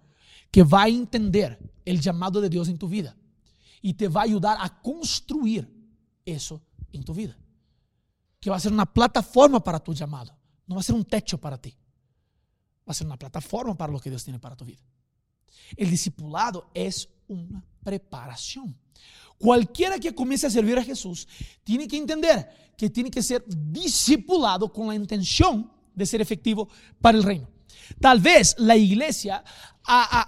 que 0.51 0.63
va 0.63 0.83
a 0.83 0.87
entender 0.87 1.59
el 1.83 1.99
llamado 1.99 2.39
de 2.39 2.49
Dios 2.49 2.69
en 2.69 2.77
tu 2.77 2.87
vida 2.87 3.15
y 3.81 3.93
te 3.93 4.07
va 4.07 4.21
a 4.21 4.23
ayudar 4.23 4.57
a 4.59 4.81
construir 4.81 5.69
eso 6.25 6.61
en 6.91 7.03
tu 7.03 7.13
vida. 7.13 7.37
Que 8.39 8.49
va 8.49 8.55
a 8.55 8.59
ser 8.59 8.71
una 8.71 8.85
plataforma 8.85 9.61
para 9.61 9.79
tu 9.79 9.93
llamado, 9.93 10.37
no 10.65 10.75
va 10.75 10.81
a 10.81 10.83
ser 10.83 10.95
un 10.95 11.05
techo 11.05 11.37
para 11.37 11.57
ti. 11.57 11.75
Va 12.87 12.91
a 12.91 12.93
ser 12.93 13.05
una 13.05 13.17
plataforma 13.17 13.75
para 13.75 13.91
lo 13.91 13.99
que 13.99 14.09
Dios 14.09 14.23
tiene 14.23 14.39
para 14.39 14.55
tu 14.55 14.63
vida. 14.63 14.81
El 15.75 15.89
discipulado 15.89 16.69
es 16.73 17.09
una 17.27 17.63
preparación. 17.83 18.75
Cualquiera 19.37 19.99
que 19.99 20.15
comience 20.15 20.47
a 20.47 20.49
servir 20.49 20.77
a 20.77 20.83
Jesús 20.83 21.27
tiene 21.63 21.87
que 21.87 21.97
entender 21.97 22.73
que 22.77 22.89
tiene 22.89 23.11
que 23.11 23.21
ser 23.21 23.43
discipulado 23.47 24.71
con 24.71 24.87
la 24.87 24.95
intención 24.95 25.71
de 25.93 26.05
ser 26.05 26.21
efectivo 26.21 26.69
para 27.01 27.17
el 27.17 27.23
reino. 27.23 27.47
Tal 27.99 28.19
vez 28.19 28.55
la 28.57 28.75
iglesia, 28.75 29.43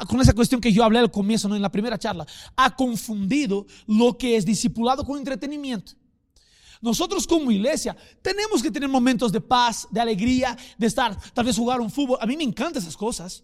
con 0.08 0.22
esa 0.22 0.34
cuestión 0.34 0.62
que 0.62 0.72
yo 0.72 0.84
hablé 0.84 1.00
al 1.00 1.12
comienzo, 1.12 1.54
en 1.54 1.62
la 1.62 1.72
primera 1.72 1.98
charla, 1.98 2.26
ha 2.56 2.76
confundido 2.76 3.66
lo 3.88 4.18
que 4.18 4.36
es 4.36 4.46
discipulado 4.46 5.04
con 5.04 5.18
entretenimiento. 5.18 5.94
Nosotros 6.82 7.28
como 7.28 7.52
iglesia 7.52 7.96
tenemos 8.22 8.64
que 8.64 8.72
tener 8.72 8.88
momentos 8.88 9.32
de 9.32 9.42
paz, 9.42 9.88
de 9.92 10.00
alegría, 10.00 10.58
de 10.78 10.88
estar, 10.88 11.18
tal 11.34 11.46
vez 11.46 11.58
jugar 11.58 11.82
un 11.82 11.92
fútbol. 11.92 12.18
A 12.22 12.26
mí 12.26 12.38
me 12.38 12.44
encantan 12.44 12.82
esas 12.82 12.96
cosas. 12.96 13.44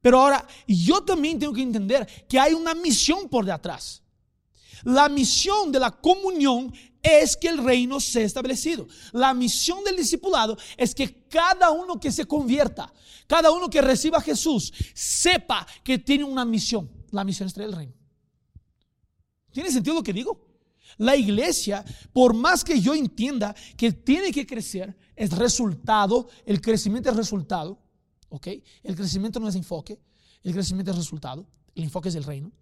Pero 0.00 0.20
ahora 0.20 0.46
yo 0.66 1.02
también 1.02 1.38
tengo 1.38 1.52
que 1.52 1.62
entender 1.62 2.06
que 2.28 2.38
hay 2.38 2.54
una 2.54 2.74
misión 2.74 3.28
por 3.28 3.44
detrás. 3.44 4.02
La 4.84 5.08
misión 5.08 5.72
de 5.72 5.80
la 5.80 5.90
comunión 5.90 6.72
es 7.02 7.36
que 7.36 7.48
el 7.48 7.58
reino 7.58 8.00
sea 8.00 8.24
establecido. 8.24 8.86
La 9.12 9.34
misión 9.34 9.82
del 9.84 9.96
discipulado 9.96 10.56
es 10.76 10.94
que 10.94 11.26
cada 11.28 11.70
uno 11.70 11.98
que 11.98 12.12
se 12.12 12.26
convierta, 12.26 12.92
cada 13.26 13.50
uno 13.50 13.68
que 13.68 13.80
reciba 13.80 14.18
a 14.18 14.22
Jesús, 14.22 14.72
sepa 14.94 15.66
que 15.82 15.98
tiene 15.98 16.24
una 16.24 16.44
misión. 16.44 16.90
La 17.10 17.24
misión 17.24 17.46
es 17.46 17.54
traer 17.54 17.70
el 17.70 17.76
reino. 17.76 17.94
¿Tiene 19.52 19.70
sentido 19.70 19.96
lo 19.96 20.02
que 20.02 20.12
digo? 20.12 20.46
La 20.98 21.16
iglesia, 21.16 21.84
por 22.12 22.34
más 22.34 22.64
que 22.64 22.80
yo 22.80 22.94
entienda 22.94 23.54
que 23.76 23.92
tiene 23.92 24.32
que 24.32 24.46
crecer, 24.46 24.96
es 25.14 25.30
resultado, 25.32 26.28
el 26.44 26.60
crecimiento 26.60 27.10
es 27.10 27.16
resultado, 27.16 27.78
¿ok? 28.28 28.48
El 28.82 28.96
crecimiento 28.96 29.40
no 29.40 29.48
es 29.48 29.54
enfoque, 29.54 29.98
el 30.42 30.52
crecimiento 30.52 30.90
es 30.92 30.96
resultado, 30.96 31.46
el 31.74 31.84
enfoque 31.84 32.08
es 32.08 32.14
el 32.14 32.24
reino. 32.24 32.52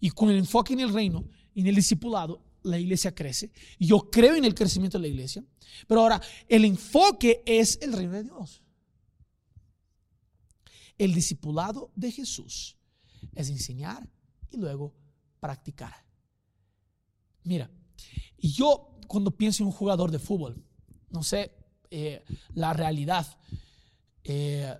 Y 0.00 0.10
con 0.10 0.30
el 0.30 0.36
enfoque 0.36 0.74
en 0.74 0.80
el 0.80 0.92
reino, 0.92 1.24
en 1.54 1.66
el 1.66 1.74
discipulado, 1.74 2.42
la 2.62 2.78
iglesia 2.78 3.14
crece. 3.14 3.50
Yo 3.78 4.10
creo 4.10 4.34
en 4.34 4.44
el 4.44 4.54
crecimiento 4.54 4.98
de 4.98 5.02
la 5.02 5.08
iglesia. 5.08 5.44
Pero 5.86 6.02
ahora, 6.02 6.20
el 6.48 6.64
enfoque 6.64 7.42
es 7.46 7.78
el 7.80 7.92
reino 7.92 8.12
de 8.12 8.24
Dios. 8.24 8.62
El 10.98 11.14
discipulado 11.14 11.92
de 11.94 12.10
Jesús 12.10 12.76
es 13.34 13.50
enseñar 13.50 14.08
y 14.50 14.56
luego 14.56 14.94
practicar. 15.40 16.04
Mira, 17.44 17.70
yo 18.38 18.98
cuando 19.06 19.30
pienso 19.30 19.62
en 19.62 19.68
un 19.68 19.72
jugador 19.72 20.10
de 20.10 20.18
fútbol, 20.18 20.64
no 21.10 21.22
sé 21.22 21.52
eh, 21.90 22.24
la 22.54 22.72
realidad 22.72 23.26
eh, 24.28 24.76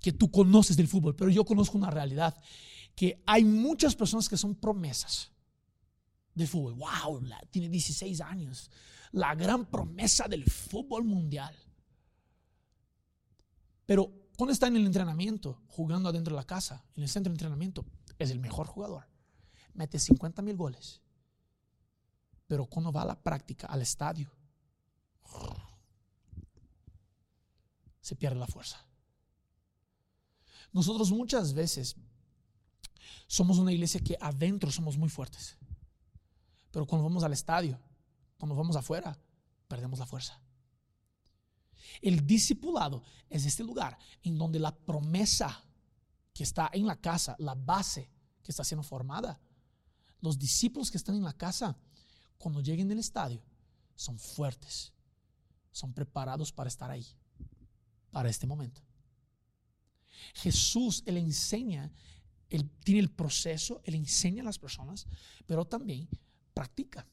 que 0.00 0.12
tú 0.12 0.30
conoces 0.30 0.76
del 0.76 0.88
fútbol, 0.88 1.14
pero 1.14 1.30
yo 1.30 1.44
conozco 1.44 1.76
una 1.76 1.90
realidad 1.90 2.36
que 2.94 3.22
hay 3.26 3.44
muchas 3.44 3.94
personas 3.94 4.28
que 4.28 4.36
son 4.36 4.54
promesas 4.54 5.30
de 6.34 6.46
fútbol. 6.46 6.74
¡Wow! 6.74 7.22
tiene 7.50 7.68
16 7.68 8.20
años. 8.20 8.70
La 9.12 9.34
gran 9.34 9.66
promesa 9.66 10.26
del 10.26 10.44
fútbol 10.44 11.04
mundial. 11.04 11.54
Pero 13.86 14.12
cuando 14.36 14.52
está 14.52 14.68
en 14.68 14.76
el 14.76 14.86
entrenamiento, 14.86 15.62
jugando 15.66 16.08
adentro 16.08 16.34
de 16.34 16.40
la 16.40 16.46
casa, 16.46 16.84
en 16.96 17.02
el 17.02 17.08
centro 17.08 17.30
de 17.30 17.34
entrenamiento, 17.34 17.84
es 18.18 18.30
el 18.30 18.38
mejor 18.38 18.66
jugador. 18.66 19.06
Mete 19.74 19.98
50 19.98 20.42
mil 20.42 20.56
goles. 20.56 21.00
Pero 22.46 22.66
cuando 22.66 22.92
va 22.92 23.02
a 23.02 23.06
la 23.06 23.22
práctica, 23.22 23.66
al 23.66 23.82
estadio, 23.82 24.30
se 28.08 28.16
pierde 28.16 28.38
la 28.38 28.46
fuerza. 28.46 28.82
Nosotros 30.72 31.10
muchas 31.10 31.52
veces 31.52 31.94
somos 33.26 33.58
una 33.58 33.70
iglesia 33.70 34.00
que 34.00 34.16
adentro 34.18 34.70
somos 34.70 34.96
muy 34.96 35.10
fuertes. 35.10 35.58
Pero 36.70 36.86
cuando 36.86 37.06
vamos 37.06 37.22
al 37.22 37.34
estadio, 37.34 37.78
cuando 38.38 38.56
vamos 38.56 38.76
afuera, 38.76 39.14
perdemos 39.66 39.98
la 39.98 40.06
fuerza. 40.06 40.40
El 42.00 42.26
discipulado 42.26 43.02
es 43.28 43.44
este 43.44 43.62
lugar 43.62 43.98
en 44.22 44.38
donde 44.38 44.58
la 44.58 44.74
promesa 44.74 45.62
que 46.32 46.44
está 46.44 46.70
en 46.72 46.86
la 46.86 46.96
casa, 46.96 47.36
la 47.38 47.54
base 47.54 48.10
que 48.42 48.52
está 48.52 48.64
siendo 48.64 48.84
formada, 48.84 49.38
los 50.22 50.38
discípulos 50.38 50.90
que 50.90 50.96
están 50.96 51.16
en 51.16 51.24
la 51.24 51.36
casa, 51.36 51.76
cuando 52.38 52.62
lleguen 52.62 52.90
al 52.90 53.00
estadio, 53.00 53.42
son 53.94 54.18
fuertes, 54.18 54.94
son 55.72 55.92
preparados 55.92 56.50
para 56.52 56.68
estar 56.68 56.90
ahí, 56.90 57.06
para 58.10 58.28
este 58.28 58.46
momento. 58.46 58.82
Jesús, 60.34 61.02
Él 61.06 61.16
enseña 61.16 61.92
él 62.50 62.70
tiene 62.82 63.00
el 63.00 63.10
proceso, 63.10 63.80
Él 63.84 63.94
enseña 63.94 64.42
a 64.42 64.44
las 64.44 64.58
personas, 64.58 65.06
pero 65.46 65.66
también 65.66 66.08
practica. 66.54 67.06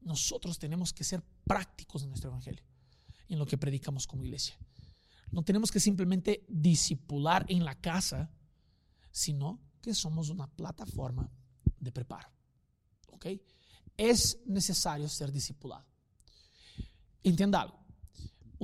Nosotros 0.00 0.58
tenemos 0.58 0.92
que 0.92 1.04
ser 1.04 1.22
prácticos 1.46 2.02
en 2.02 2.08
nuestro 2.08 2.30
Evangelio, 2.30 2.64
en 3.28 3.38
lo 3.38 3.46
que 3.46 3.56
predicamos 3.56 4.06
como 4.06 4.24
iglesia. 4.24 4.58
No 5.30 5.42
tenemos 5.42 5.70
que 5.70 5.80
simplemente 5.80 6.44
disipular 6.48 7.46
en 7.48 7.64
la 7.64 7.74
casa, 7.80 8.30
sino 9.10 9.60
que 9.80 9.94
somos 9.94 10.28
una 10.28 10.46
plataforma 10.48 11.30
de 11.78 11.92
preparo. 11.92 12.28
¿Ok? 13.12 13.26
Es 13.96 14.38
necesario 14.44 15.08
ser 15.08 15.30
discipulado. 15.30 15.86
Entienda 17.22 17.62
algo. 17.62 17.83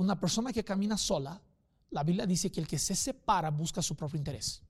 Una 0.01 0.19
persona 0.19 0.51
que 0.51 0.63
camina 0.63 0.97
sola, 0.97 1.39
la 1.91 2.03
Biblia 2.03 2.25
dice 2.25 2.51
que 2.51 2.59
el 2.59 2.67
que 2.67 2.79
se 2.79 2.95
separa 2.95 3.51
busca 3.51 3.83
su 3.83 3.95
propio 3.95 4.17
interés. 4.17 4.63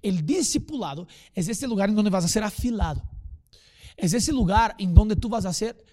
El 0.00 0.24
discipulado 0.24 1.06
es 1.34 1.48
ese 1.48 1.66
lugar 1.66 1.90
en 1.90 1.96
donde 1.96 2.10
vas 2.10 2.24
a 2.24 2.28
ser 2.28 2.42
afilado. 2.42 3.02
Es 3.94 4.14
ese 4.14 4.32
lugar 4.32 4.74
en 4.78 4.94
donde 4.94 5.16
tú 5.16 5.28
vas 5.28 5.44
a 5.44 5.52
ser, 5.52 5.84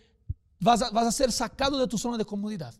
vas 0.57 0.81
a, 0.81 0.89
vas 0.91 1.07
a 1.07 1.11
ser 1.11 1.33
sacado 1.33 1.77
de 1.77 1.87
tu 1.87 1.97
zona 1.97 2.17
de 2.17 2.23
comodidad. 2.23 2.73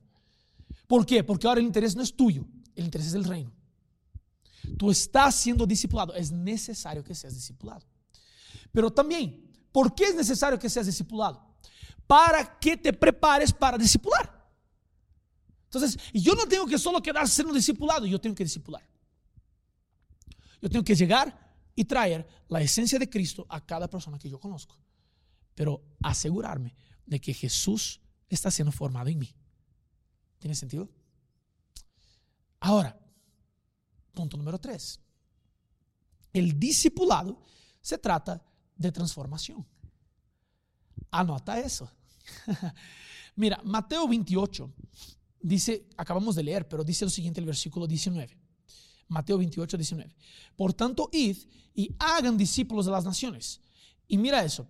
¿Por 0.88 1.06
qué? 1.06 1.26
Porque 1.26 1.45
ahora 1.45 1.60
el 1.60 1.65
interés 1.65 1.93
no 1.93 2.04
es 2.04 2.15
tuyo, 2.15 2.45
el 2.74 2.86
interés 2.86 3.08
es 3.08 3.13
del 3.13 3.26
reino. 3.26 3.52
Tú 4.78 4.89
estás 4.89 5.36
siendo 5.36 5.65
discipulado, 5.65 6.13
es 6.15 6.32
necesario 6.32 7.04
que 7.04 7.13
seas 7.13 7.34
discipulado. 7.34 7.86
Pero 8.72 8.89
también, 8.89 9.52
¿por 9.74 9.93
qué 9.93 10.06
es 10.06 10.15
necesario 10.15 10.58
que 10.58 10.69
seas 10.69 10.86
discipulado? 10.86 11.43
Para 12.08 12.58
que 12.60 12.78
te 12.78 12.93
prepares 12.93 13.52
para 13.52 13.78
discipular. 13.78 14.38
Entonces, 15.70 16.00
yo 16.14 16.34
no 16.34 16.48
tengo 16.48 16.66
que 16.66 16.80
solo 16.80 17.00
quedarse 17.00 17.36
siendo 17.36 17.54
discipulado, 17.54 18.08
yo 18.08 18.20
tengo 18.20 18.36
que 18.36 18.44
discipular. 18.44 18.84
Yo 20.60 20.68
tengo 20.68 20.84
que 20.84 20.96
llegar 20.96 21.56
y 21.76 21.86
traer 21.86 22.28
la 22.48 22.60
esencia 22.60 22.98
de 22.98 23.08
Cristo 23.08 23.46
a 23.48 23.64
cada 23.64 23.88
persona 23.88 24.18
que 24.18 24.28
yo 24.28 24.40
conozco. 24.40 24.76
Pero 25.54 25.84
asegurarme 26.02 26.76
de 27.06 27.22
que 27.22 27.36
Jesús 27.36 28.02
está 28.28 28.50
siendo 28.50 28.72
formado 28.72 29.10
en 29.10 29.20
mí. 29.20 29.36
¿Tiene 30.40 30.56
sentido? 30.56 30.90
Ahora, 32.60 33.00
punto 34.14 34.38
número 34.38 34.58
tres. 34.58 35.00
El 36.34 36.60
discipulado 36.60 37.44
se 37.80 38.00
trata 38.00 38.44
de 38.76 38.92
transformación. 38.92 39.68
Anota 41.12 41.60
eso. 41.60 41.92
Mira, 43.36 43.62
Mateo 43.64 44.08
28 44.08 44.74
dice, 45.41 45.88
acabamos 45.97 46.36
de 46.36 46.43
leer, 46.43 46.67
pero 46.67 46.84
dice 46.84 47.06
lo 47.06 47.12
siguiente 47.12 47.39
el 47.39 47.45
versículo 47.45 47.88
19. 47.88 48.38
Mateo 49.08 49.38
28, 49.38 49.78
19. 49.78 50.15
Por 50.56 50.73
tanto, 50.73 51.10
id 51.12 51.38
y 51.73 51.95
hagan 51.99 52.38
discípulos 52.38 52.86
de 52.86 52.91
las 52.91 53.06
naciones. 53.06 53.60
Y 54.08 54.17
mira 54.17 54.43
eso, 54.43 54.67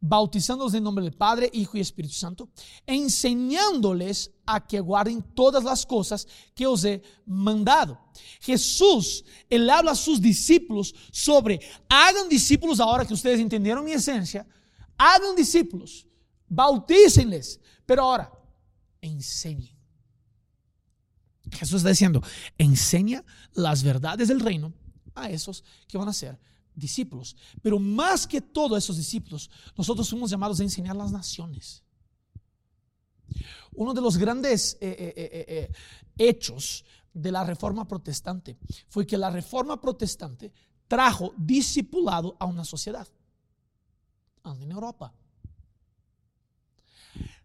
bautizándolos 0.00 0.74
en 0.74 0.82
nombre 0.82 1.04
del 1.04 1.14
Padre, 1.14 1.50
Hijo 1.52 1.76
y 1.76 1.80
Espíritu 1.80 2.14
Santo, 2.14 2.48
enseñándoles 2.86 4.32
a 4.46 4.66
que 4.66 4.80
guarden 4.80 5.22
todas 5.34 5.62
las 5.62 5.84
cosas 5.84 6.26
que 6.54 6.66
os 6.66 6.84
he 6.84 7.02
mandado. 7.26 7.98
Jesús, 8.40 9.24
él 9.48 9.68
habla 9.68 9.92
a 9.92 9.96
sus 9.96 10.20
discípulos 10.20 10.94
sobre, 11.12 11.60
hagan 11.88 12.28
discípulos 12.28 12.80
ahora 12.80 13.04
que 13.04 13.14
ustedes 13.14 13.40
entendieron 13.40 13.84
mi 13.84 13.92
esencia, 13.92 14.46
hagan 14.96 15.36
discípulos, 15.36 16.06
bautícenles, 16.48 17.60
pero 17.84 18.02
ahora, 18.02 18.32
enseñen. 19.00 19.79
Jesús 21.52 21.78
está 21.78 21.90
diciendo, 21.90 22.22
enseña 22.58 23.24
las 23.54 23.82
verdades 23.82 24.28
del 24.28 24.40
reino 24.40 24.72
a 25.14 25.30
esos 25.30 25.64
que 25.88 25.98
van 25.98 26.08
a 26.08 26.12
ser 26.12 26.38
discípulos. 26.74 27.36
Pero 27.62 27.78
más 27.78 28.26
que 28.26 28.40
todos 28.40 28.78
esos 28.78 28.96
discípulos, 28.96 29.50
nosotros 29.76 30.06
somos 30.06 30.30
llamados 30.30 30.60
a 30.60 30.64
enseñar 30.64 30.96
las 30.96 31.12
naciones. 31.12 31.82
Uno 33.72 33.94
de 33.94 34.00
los 34.00 34.16
grandes 34.16 34.76
eh, 34.80 35.14
eh, 35.16 35.46
eh, 35.48 35.72
hechos 36.18 36.84
de 37.12 37.32
la 37.32 37.44
reforma 37.44 37.86
protestante 37.86 38.56
fue 38.88 39.06
que 39.06 39.16
la 39.16 39.30
reforma 39.30 39.80
protestante 39.80 40.52
trajo 40.88 41.32
discipulado 41.36 42.36
a 42.38 42.46
una 42.46 42.64
sociedad. 42.64 43.06
En 44.44 44.72
Europa. 44.72 45.12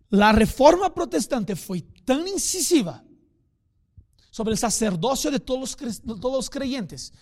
La 0.10 0.32
reforma 0.32 0.94
protestante 0.94 1.56
fue 1.56 1.82
tan 2.06 2.28
incisiva 2.28 3.04
sobre 4.36 4.52
el 4.52 4.58
sacerdocio 4.58 5.32
de 5.32 5.40
todos 5.40 5.78
los, 5.80 6.02
todos 6.20 6.36
los 6.36 6.50
creyentes, 6.50 7.14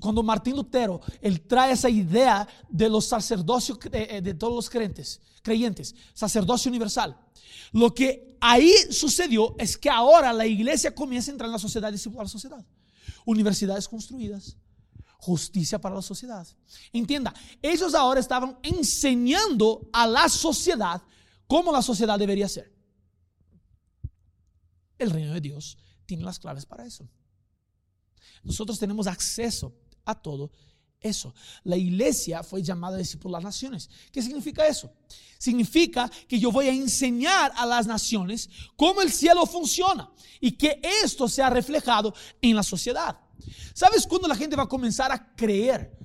cuando 0.00 0.20
Martín 0.20 0.56
Lutero, 0.56 1.00
él 1.20 1.40
trae 1.42 1.70
esa 1.70 1.88
idea 1.88 2.48
de 2.68 2.88
los 2.88 3.04
sacerdocios 3.04 3.78
eh, 3.92 4.08
eh, 4.10 4.20
de 4.20 4.34
todos 4.34 4.52
los 4.52 4.68
creyentes, 4.68 5.20
creyentes, 5.42 5.94
sacerdocio 6.12 6.70
universal. 6.70 7.16
Lo 7.70 7.94
que 7.94 8.36
ahí 8.40 8.72
sucedió 8.90 9.54
es 9.60 9.76
que 9.76 9.88
ahora 9.88 10.32
la 10.32 10.44
iglesia 10.44 10.92
comienza 10.92 11.30
a 11.30 11.34
entrar 11.34 11.46
en 11.46 11.52
la 11.52 11.58
sociedad 11.60 11.92
y 11.92 12.18
a 12.18 12.22
la 12.24 12.28
sociedad. 12.28 12.66
Universidades 13.24 13.86
construidas, 13.86 14.56
justicia 15.18 15.80
para 15.80 15.94
la 15.94 16.02
sociedad. 16.02 16.48
Entienda, 16.92 17.32
ellos 17.62 17.94
ahora 17.94 18.18
estaban 18.18 18.58
enseñando 18.64 19.88
a 19.92 20.04
la 20.04 20.28
sociedad 20.28 21.00
cómo 21.46 21.70
la 21.70 21.80
sociedad 21.80 22.18
debería 22.18 22.48
ser. 22.48 22.74
El 24.98 25.10
reino 25.10 25.32
de 25.32 25.40
Dios 25.40 25.78
tiene 26.06 26.24
las 26.24 26.38
claves 26.38 26.66
para 26.66 26.86
eso. 26.86 27.08
Nosotros 28.42 28.78
tenemos 28.78 29.06
acceso 29.06 29.72
a 30.04 30.14
todo 30.14 30.50
eso. 31.00 31.34
La 31.62 31.76
iglesia 31.76 32.42
fue 32.42 32.62
llamada 32.62 32.96
a 32.96 32.98
discipular 32.98 33.42
naciones. 33.42 33.88
¿Qué 34.10 34.22
significa 34.22 34.66
eso? 34.66 34.90
Significa 35.38 36.10
que 36.26 36.38
yo 36.38 36.50
voy 36.50 36.68
a 36.68 36.72
enseñar 36.72 37.52
a 37.56 37.66
las 37.66 37.86
naciones 37.86 38.48
cómo 38.76 39.02
el 39.02 39.12
cielo 39.12 39.46
funciona 39.46 40.10
y 40.40 40.52
que 40.52 40.80
esto 41.02 41.28
sea 41.28 41.50
reflejado 41.50 42.14
en 42.40 42.56
la 42.56 42.62
sociedad. 42.62 43.18
¿Sabes 43.74 44.06
cuándo 44.06 44.26
la 44.26 44.36
gente 44.36 44.56
va 44.56 44.64
a 44.64 44.68
comenzar 44.68 45.12
a 45.12 45.34
creer 45.34 45.96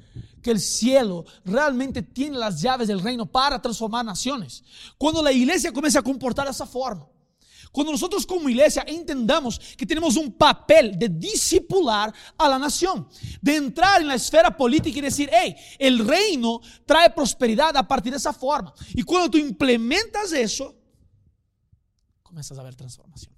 que 0.41 0.51
el 0.51 0.59
cielo 0.59 1.25
realmente 1.45 2.01
tiene 2.01 2.37
las 2.37 2.61
llaves 2.61 2.87
del 2.87 3.01
reino 3.01 3.25
para 3.25 3.61
transformar 3.61 4.03
naciones? 4.03 4.63
Cuando 4.97 5.21
la 5.21 5.31
iglesia 5.31 5.71
comienza 5.71 5.99
a 5.99 6.03
comportar 6.03 6.45
de 6.45 6.51
esa 6.51 6.65
forma. 6.65 7.07
Cuando 7.71 7.91
nosotros 7.91 8.25
como 8.25 8.49
iglesia 8.49 8.83
entendamos 8.87 9.59
que 9.77 9.85
tenemos 9.85 10.15
un 10.15 10.31
papel 10.33 10.97
de 10.97 11.07
discipular 11.07 12.13
a 12.37 12.49
la 12.49 12.57
nación, 12.57 13.07
de 13.41 13.55
entrar 13.55 14.01
en 14.01 14.07
la 14.07 14.15
esfera 14.15 14.55
política 14.55 14.97
y 14.97 15.01
decir, 15.01 15.29
hey, 15.31 15.55
el 15.77 16.07
reino 16.07 16.61
trae 16.85 17.11
prosperidad 17.11 17.77
a 17.77 17.87
partir 17.87 18.11
de 18.11 18.17
esa 18.17 18.33
forma. 18.33 18.73
Y 18.93 19.03
cuando 19.03 19.29
tú 19.29 19.37
implementas 19.37 20.31
eso, 20.33 20.75
comienzas 22.23 22.57
a 22.57 22.63
ver 22.63 22.75
transformación. 22.75 23.35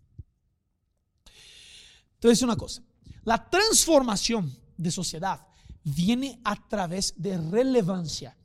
Entonces, 2.14 2.42
una 2.42 2.56
cosa, 2.56 2.82
la 3.24 3.50
transformación 3.50 4.56
de 4.78 4.92
sociedad 4.92 5.46
viene 5.84 6.40
a 6.44 6.56
través 6.68 7.14
de 7.18 7.38
relevancia. 7.38 8.38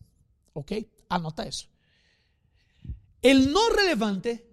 ¿Ok? 0.52 0.72
Anota 1.08 1.44
eso. 1.44 1.68
El 3.22 3.52
no 3.52 3.68
relevante 3.70 4.45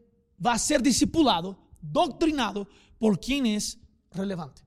va 0.45 0.53
a 0.53 0.60
ser 0.60 0.82
discipulado, 0.82 1.58
doctrinado 1.82 2.67
por 2.97 3.19
quien 3.19 3.45
es 3.45 3.77
relevante. 4.12 4.63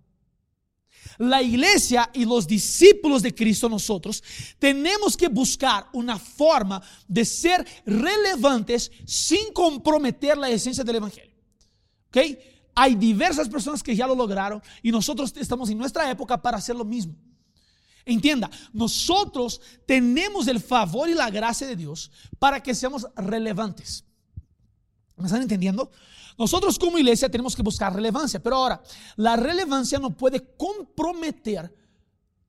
La 1.19 1.43
iglesia 1.43 2.11
y 2.12 2.25
los 2.25 2.47
discípulos 2.47 3.23
de 3.23 3.35
Cristo 3.35 3.69
nosotros 3.69 4.23
tenemos 4.59 5.17
que 5.17 5.29
buscar 5.29 5.89
una 5.93 6.19
forma 6.19 6.83
de 7.07 7.25
ser 7.25 7.67
relevantes 7.87 8.91
sin 9.05 9.53
comprometer 9.53 10.37
la 10.37 10.51
esencia 10.51 10.85
del 10.85 10.97
Evangelio. 10.97 11.35
¿Ok? 12.09 12.19
Hay 12.75 12.95
diversas 12.95 13.49
personas 13.49 13.83
que 13.83 13.97
ya 13.97 14.07
lo 14.07 14.15
lograron 14.15 14.62
y 14.83 14.91
nosotros 14.91 15.33
estamos 15.37 15.71
en 15.71 15.79
nuestra 15.79 16.11
época 16.11 16.41
para 16.41 16.59
hacer 16.59 16.77
lo 16.77 16.85
mismo. 16.85 17.15
Entienda, 18.05 18.51
nosotros 18.73 19.61
tenemos 19.87 20.47
el 20.47 20.61
favor 20.61 21.09
y 21.09 21.15
la 21.15 21.31
gracia 21.31 21.67
de 21.67 21.75
Dios 21.75 22.11
para 22.39 22.62
que 22.62 22.75
seamos 22.75 23.07
relevantes. 23.17 24.06
¿Me 25.16 25.26
están 25.26 25.42
entendiendo? 25.42 25.90
Nosotros 26.38 26.79
como 26.79 26.98
iglesia 26.98 27.31
tenemos 27.31 27.57
que 27.57 27.62
buscar 27.62 27.94
relevancia, 27.94 28.42
pero 28.42 28.57
ahora, 28.57 28.83
la 29.16 29.37
relevancia 29.37 29.98
no 29.98 30.11
puede 30.14 30.55
comprometer 30.57 31.74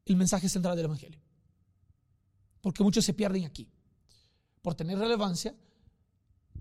el 0.06 0.15
mensaje 0.15 0.49
central 0.49 0.75
del 0.75 0.86
Evangelio. 0.86 1.21
Porque 2.62 2.84
muchos 2.84 3.06
se 3.06 3.13
pierden 3.13 3.45
aquí. 3.45 3.69
Por 4.62 4.75
tener 4.75 4.97
relevancia, 4.97 5.56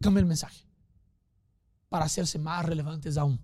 cambia 0.00 0.20
el 0.20 0.26
mensaje 0.26 0.64
para 1.88 2.04
hacerse 2.04 2.38
más 2.38 2.64
relevantes 2.64 3.16
aún. 3.16 3.40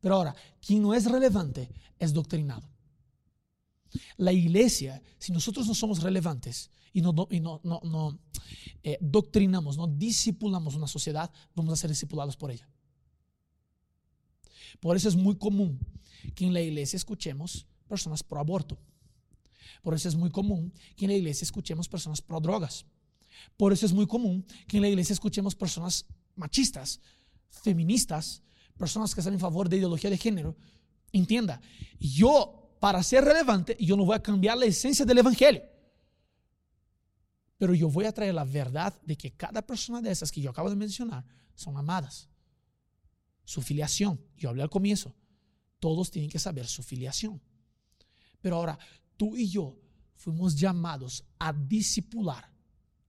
Pero 0.00 0.14
ahora, 0.14 0.34
quien 0.64 0.82
no 0.82 0.94
es 0.94 1.10
relevante 1.10 1.68
es 1.98 2.12
doctrinado. 2.12 2.68
La 4.16 4.32
iglesia, 4.32 5.02
si 5.18 5.32
nosotros 5.32 5.66
no 5.66 5.74
somos 5.74 6.02
relevantes 6.02 6.70
y 6.92 7.00
no, 7.00 7.12
no, 7.12 7.60
no, 7.62 7.80
no 7.84 8.18
eh, 8.82 8.98
doctrinamos, 9.00 9.76
no 9.76 9.86
discipulamos 9.86 10.74
una 10.74 10.86
sociedad, 10.86 11.30
vamos 11.54 11.72
a 11.72 11.76
ser 11.76 11.90
discipulados 11.90 12.36
por 12.36 12.50
ella. 12.50 12.68
Por 14.80 14.96
eso 14.96 15.08
es 15.08 15.16
muy 15.16 15.36
común 15.36 15.78
que 16.34 16.46
en 16.46 16.52
la 16.52 16.60
iglesia 16.60 16.96
escuchemos 16.96 17.66
personas 17.88 18.22
pro 18.22 18.40
aborto. 18.40 18.78
Por 19.82 19.94
eso 19.94 20.08
es 20.08 20.14
muy 20.14 20.30
común 20.30 20.72
que 20.96 21.04
en 21.04 21.10
la 21.10 21.16
iglesia 21.16 21.44
escuchemos 21.44 21.88
personas 21.88 22.20
pro 22.20 22.40
drogas. 22.40 22.86
Por 23.56 23.72
eso 23.72 23.86
es 23.86 23.92
muy 23.92 24.06
común 24.06 24.44
que 24.66 24.76
en 24.76 24.82
la 24.82 24.88
iglesia 24.88 25.12
escuchemos 25.12 25.54
personas 25.54 26.06
machistas, 26.36 27.00
feministas, 27.48 28.42
personas 28.76 29.14
que 29.14 29.20
están 29.20 29.34
en 29.34 29.40
favor 29.40 29.68
de 29.68 29.76
ideología 29.76 30.10
de 30.10 30.18
género. 30.18 30.56
Entienda, 31.12 31.60
yo 31.98 32.76
para 32.80 33.02
ser 33.02 33.24
relevante, 33.24 33.76
yo 33.78 33.96
no 33.96 34.04
voy 34.04 34.16
a 34.16 34.22
cambiar 34.22 34.56
la 34.56 34.66
esencia 34.66 35.04
del 35.04 35.18
Evangelio. 35.18 35.62
Pero 37.60 37.74
yo 37.74 37.90
voy 37.90 38.06
a 38.06 38.12
traer 38.12 38.32
la 38.32 38.44
verdad 38.44 38.98
de 39.02 39.18
que 39.18 39.32
cada 39.32 39.60
persona 39.60 40.00
de 40.00 40.10
esas 40.10 40.32
que 40.32 40.40
yo 40.40 40.48
acabo 40.48 40.70
de 40.70 40.76
mencionar 40.76 41.26
son 41.54 41.76
amadas. 41.76 42.26
Su 43.44 43.60
filiación, 43.60 44.18
yo 44.34 44.48
hablé 44.48 44.62
al 44.62 44.70
comienzo, 44.70 45.14
todos 45.78 46.10
tienen 46.10 46.30
que 46.30 46.38
saber 46.38 46.66
su 46.66 46.82
filiación. 46.82 47.38
Pero 48.40 48.56
ahora, 48.56 48.78
tú 49.18 49.36
y 49.36 49.46
yo 49.46 49.78
fuimos 50.16 50.56
llamados 50.56 51.22
a 51.38 51.52
discipular 51.52 52.50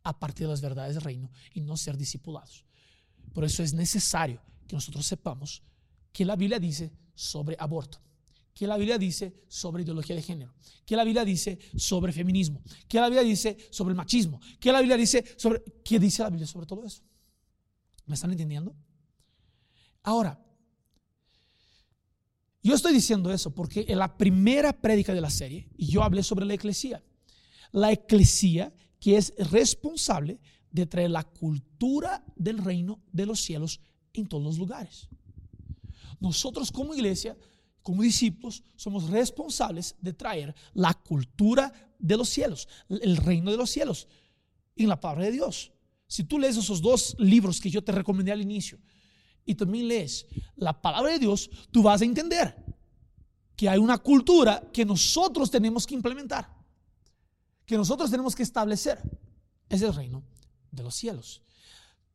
a 0.04 0.20
partir 0.20 0.48
de 0.48 0.52
las 0.52 0.60
verdades 0.60 0.96
del 0.96 1.04
reino 1.06 1.32
y 1.54 1.62
no 1.62 1.78
ser 1.78 1.96
discipulados. 1.96 2.66
Por 3.34 3.46
eso 3.46 3.64
es 3.64 3.74
necesario 3.74 4.42
que 4.68 4.76
nosotros 4.76 5.06
sepamos 5.06 5.64
que 6.12 6.26
la 6.26 6.36
Biblia 6.36 6.60
dice 6.60 6.92
sobre 7.16 7.56
aborto 7.58 8.02
¿Qué 8.54 8.68
la 8.68 8.78
Biblia 8.78 8.98
dice 8.98 9.34
sobre 9.48 9.84
ideología 9.84 10.16
de 10.16 10.22
género? 10.22 10.54
¿Qué 10.86 10.96
la 10.96 11.04
Biblia 11.04 11.24
dice 11.24 11.58
sobre 11.76 12.12
feminismo? 12.12 12.62
¿Qué 12.88 13.00
la 13.00 13.08
Biblia 13.08 13.24
dice 13.24 13.58
sobre 13.72 13.92
el 13.92 13.98
machismo? 13.98 14.40
¿Qué 14.60 14.72
la 14.72 14.80
Biblia 14.80 14.98
dice 14.98 15.24
sobre 15.38 15.64
qué 15.84 16.00
dice 16.00 16.24
la 16.24 16.30
Biblia 16.30 16.48
sobre 16.48 16.66
todo 16.66 16.84
eso? 16.86 17.02
¿Me 18.06 18.16
están 18.16 18.32
entendiendo? 18.32 18.76
Ahora, 20.04 20.44
yo 22.64 22.76
estoy 22.76 22.94
diciendo 22.94 23.32
eso 23.32 23.54
porque 23.54 23.86
en 23.88 23.98
la 23.98 24.18
primera 24.18 24.74
prédica 24.74 25.14
de 25.14 25.22
la 25.22 25.30
serie 25.30 25.70
yo 25.78 26.04
hablé 26.04 26.22
sobre 26.22 26.46
la 26.46 26.54
eclesía. 26.54 27.04
La 27.72 27.92
eclesía 27.92 28.74
que 29.00 29.18
es 29.18 29.34
responsable 29.52 30.40
de 30.72 30.86
traer 30.86 31.12
la 31.12 31.24
cultura 31.24 32.24
del 32.36 32.60
reino 32.60 33.02
de 33.12 33.26
los 33.26 33.42
cielos 33.42 33.82
en 34.14 34.28
todos 34.28 34.44
los 34.44 34.58
lugares. 34.58 35.10
Nosotros 36.20 36.72
como 36.72 36.94
iglesia 36.94 37.36
como 37.82 38.04
discípulos, 38.04 38.64
somos 38.76 39.10
responsables 39.10 39.96
de 40.00 40.14
traer 40.14 40.56
la 40.74 40.94
cultura 40.94 41.72
de 41.98 42.18
los 42.18 42.30
cielos, 42.30 42.68
el 42.90 43.18
reino 43.18 43.52
de 43.52 43.58
los 43.58 43.70
cielos, 43.70 44.08
en 44.76 44.90
la 44.90 45.00
palabra 45.00 45.26
de 45.26 45.32
Dios. 45.32 45.72
Si 46.08 46.24
tú 46.24 46.40
lees 46.40 46.58
esos 46.58 46.82
dos 46.82 47.16
libros 47.20 47.62
que 47.62 47.70
yo 47.70 47.84
te 47.84 47.92
recomendé 47.92 48.32
al 48.32 48.42
inicio 48.42 48.80
y 49.46 49.56
también 49.56 49.88
lees 49.88 50.26
la 50.56 50.82
palabra 50.82 51.12
de 51.12 51.20
Dios, 51.20 51.50
tú 51.72 51.82
vas 51.82 52.02
a 52.02 52.06
entender 52.06 52.56
que 53.56 53.70
hay 53.70 53.80
una 53.80 53.98
cultura 53.98 54.70
que 54.74 54.84
nosotros 54.84 55.50
tenemos 55.50 55.86
que 55.86 55.96
implementar, 55.96 56.54
que 57.66 57.78
nosotros 57.78 58.10
tenemos 58.10 58.36
que 58.36 58.44
establecer. 58.44 59.00
Es 59.70 59.82
el 59.82 59.94
reino 59.94 60.24
de 60.72 60.84
los 60.84 60.96
cielos. 60.96 61.42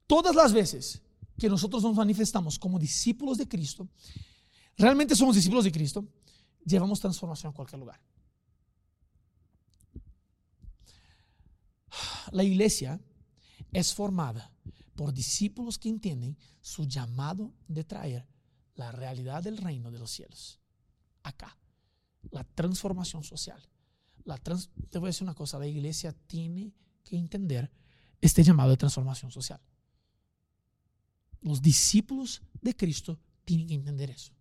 Todas 0.07 0.35
las 0.35 0.53
veces 0.53 1.03
que 1.39 1.49
nosotros 1.49 1.83
nos 1.83 1.95
manifestamos 1.95 2.59
como 2.59 2.79
discípulos 2.79 3.39
de 3.39 3.49
Cristo, 3.49 3.89
realmente 4.77 5.17
somos 5.17 5.35
discípulos 5.35 5.65
de 5.65 5.73
Cristo, 5.73 6.07
llevamos 6.65 7.01
transformación 7.01 7.51
a 7.51 7.55
cualquier 7.55 7.81
lugar. 7.81 8.01
La 12.33 12.43
iglesia 12.43 13.01
es 13.73 13.95
formada 13.95 14.53
por 14.95 15.13
discípulos 15.13 15.79
que 15.79 15.89
entienden 15.89 16.37
su 16.61 16.85
llamado 16.85 17.55
de 17.69 17.85
traer 17.85 18.27
la 18.75 18.93
realidad 18.93 19.43
del 19.43 19.57
reino 19.59 19.91
de 19.91 19.99
los 19.99 20.11
cielos 20.11 20.61
acá, 21.23 21.57
la 22.31 22.45
transformación 22.45 23.25
social. 23.25 23.61
Te 24.91 24.99
voy 24.99 25.07
a 25.07 25.11
decir 25.11 25.23
una 25.23 25.35
cosa, 25.35 25.59
la 25.59 25.67
iglesia 25.67 26.13
tiene 26.27 26.73
que 27.05 27.17
entender 27.17 27.71
este 28.21 28.43
llamado 28.43 28.71
de 28.71 28.77
transformación 28.77 29.31
social. 29.31 29.61
Los 31.41 31.63
discípulos 31.63 32.43
de 32.61 32.75
Cristo 32.77 33.19
tienen 33.45 33.69
que 33.69 33.75
entender 33.75 34.11
eso 34.11 34.36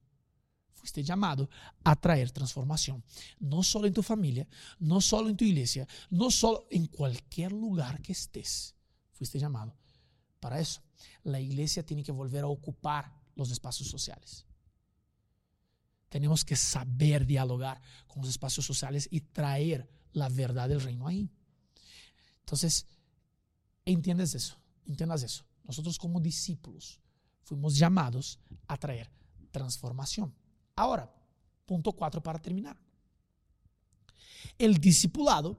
fuiste 0.86 1.04
llamado 1.04 1.50
a 1.84 1.96
traer 1.96 2.30
transformación, 2.30 3.04
no 3.40 3.64
solo 3.64 3.88
en 3.88 3.94
tu 3.94 4.04
familia, 4.04 4.48
no 4.78 5.02
solo 5.02 5.30
en 5.30 5.36
tu 5.36 5.44
iglesia, 5.44 5.88
no 6.12 6.30
solo 6.30 6.68
en 6.70 6.86
cualquier 6.86 7.52
lugar 7.52 8.04
que 8.04 8.12
estés. 8.12 8.76
Fuiste 9.14 9.40
llamado 9.40 9.76
para 10.40 10.60
eso. 10.60 10.84
La 11.24 11.40
iglesia 11.40 11.84
tiene 11.84 12.04
que 12.04 12.12
volver 12.12 12.44
a 12.44 12.48
ocupar 12.48 13.12
los 13.36 13.50
espacios 13.50 13.90
sociales. 13.90 14.46
tenemos 16.08 16.46
que 16.46 16.56
saber 16.56 17.26
dialogar 17.26 17.82
con 18.08 18.22
los 18.22 18.30
espacios 18.30 18.66
sociales 18.66 19.08
y 19.12 19.20
traer 19.20 19.90
la 20.14 20.30
verdad 20.30 20.70
del 20.70 20.80
reino 20.80 21.08
ahí. 21.08 21.30
Entonces, 22.42 22.86
entiendes 23.84 24.34
eso, 24.36 24.56
entiendas 24.86 25.24
eso. 25.24 25.44
Nosotros 25.64 25.98
como 25.98 26.22
discípulos 26.22 27.02
fuimos 27.44 27.76
llamados 27.76 28.40
a 28.68 28.78
traer 28.78 29.12
transformación. 29.52 30.34
Ahora, 30.76 31.12
punto 31.66 31.92
cuatro 31.92 32.22
para 32.22 32.40
terminar. 32.40 32.78
El 34.58 34.78
discipulado 34.78 35.58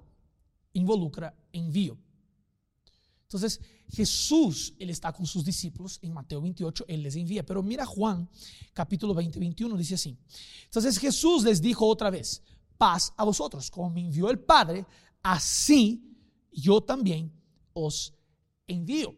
involucra 0.72 1.35
envío. 1.52 1.98
Entonces, 3.22 3.61
Jesús, 3.88 4.74
Él 4.79 4.90
está 4.90 5.12
con 5.12 5.26
sus 5.26 5.44
discípulos 5.44 5.98
en 6.02 6.12
Mateo 6.12 6.40
28, 6.40 6.85
Él 6.88 7.02
les 7.02 7.16
envía. 7.16 7.44
Pero 7.44 7.62
mira 7.62 7.85
Juan, 7.85 8.29
capítulo 8.72 9.14
20, 9.14 9.38
21, 9.38 9.76
dice 9.76 9.94
así. 9.94 10.16
Entonces 10.64 10.98
Jesús 10.98 11.44
les 11.44 11.61
dijo 11.61 11.87
otra 11.87 12.11
vez, 12.11 12.42
paz 12.79 13.12
a 13.16 13.24
vosotros, 13.24 13.70
como 13.70 13.90
me 13.90 14.00
envió 14.00 14.31
el 14.31 14.38
Padre, 14.38 14.87
así 15.22 16.02
yo 16.52 16.81
también 16.81 17.33
os 17.72 18.14
envío. 18.66 19.14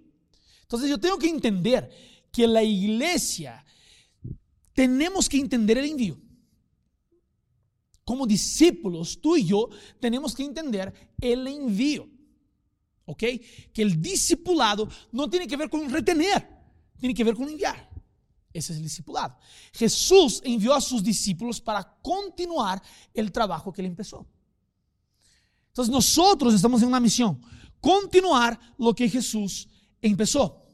Entonces 0.63 0.89
yo 0.89 0.99
tengo 0.99 1.19
que 1.19 1.29
entender 1.29 1.91
que 2.33 2.47
la 2.47 2.63
iglesia, 2.63 3.65
tenemos 4.79 5.29
que 5.29 5.39
entender 5.39 5.77
el 5.79 5.87
envío. 5.87 6.17
Como 8.05 8.29
discípulos, 8.29 9.21
tú 9.21 9.37
y 9.37 9.45
yo 9.45 9.69
tenemos 9.99 10.37
que 10.37 10.45
entender 10.45 10.95
el 11.21 11.49
envío. 11.49 12.09
¿Ok? 13.05 13.25
Que 13.73 13.83
el 13.83 14.01
discipulado 14.01 14.89
no 15.11 15.29
tiene 15.29 15.49
que 15.49 15.57
ver 15.57 15.69
con 15.69 15.91
retener, 15.91 16.49
tiene 16.97 17.13
que 17.13 17.25
ver 17.25 17.35
con 17.35 17.49
enviar. 17.49 17.91
Ese 18.53 18.73
es 18.73 18.79
el 18.79 18.85
discipulado. 18.85 19.37
Jesús 19.73 20.41
envió 20.45 20.73
a 20.73 20.81
sus 20.81 21.03
discípulos 21.03 21.61
para 21.61 21.83
continuar 22.01 22.81
el 23.13 23.33
trabajo 23.33 23.73
que 23.73 23.83
él 23.83 23.89
empezó. 23.89 24.29
Entonces 25.71 25.93
nosotros 25.93 26.55
estamos 26.55 26.83
en 26.83 26.89
una 26.89 27.01
misión, 27.01 27.43
continuar 27.81 28.61
lo 28.79 28.95
que 28.95 29.09
Jesús 29.09 29.69
empezó. 30.01 30.65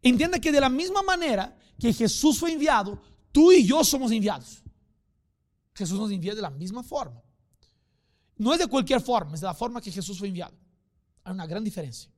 Entienda 0.00 0.38
que 0.40 0.50
de 0.50 0.60
la 0.62 0.70
misma 0.70 1.02
manera 1.02 1.58
que 1.82 1.92
Jesús 1.92 2.38
fue 2.38 2.52
enviado, 2.52 2.96
tú 3.32 3.50
y 3.50 3.66
yo 3.66 3.82
somos 3.82 4.12
enviados. 4.12 4.62
Jesús 5.74 5.98
nos 5.98 6.12
envía 6.12 6.32
de 6.32 6.40
la 6.40 6.50
misma 6.50 6.84
forma. 6.84 7.20
No 8.36 8.52
es 8.52 8.60
de 8.60 8.68
cualquier 8.68 9.00
forma, 9.00 9.34
es 9.34 9.40
de 9.40 9.48
la 9.48 9.54
forma 9.54 9.80
que 9.80 9.90
Jesús 9.90 10.16
fue 10.16 10.28
enviado. 10.28 10.54
Hay 11.24 11.32
una 11.32 11.44
gran 11.44 11.64
diferencia. 11.64 12.08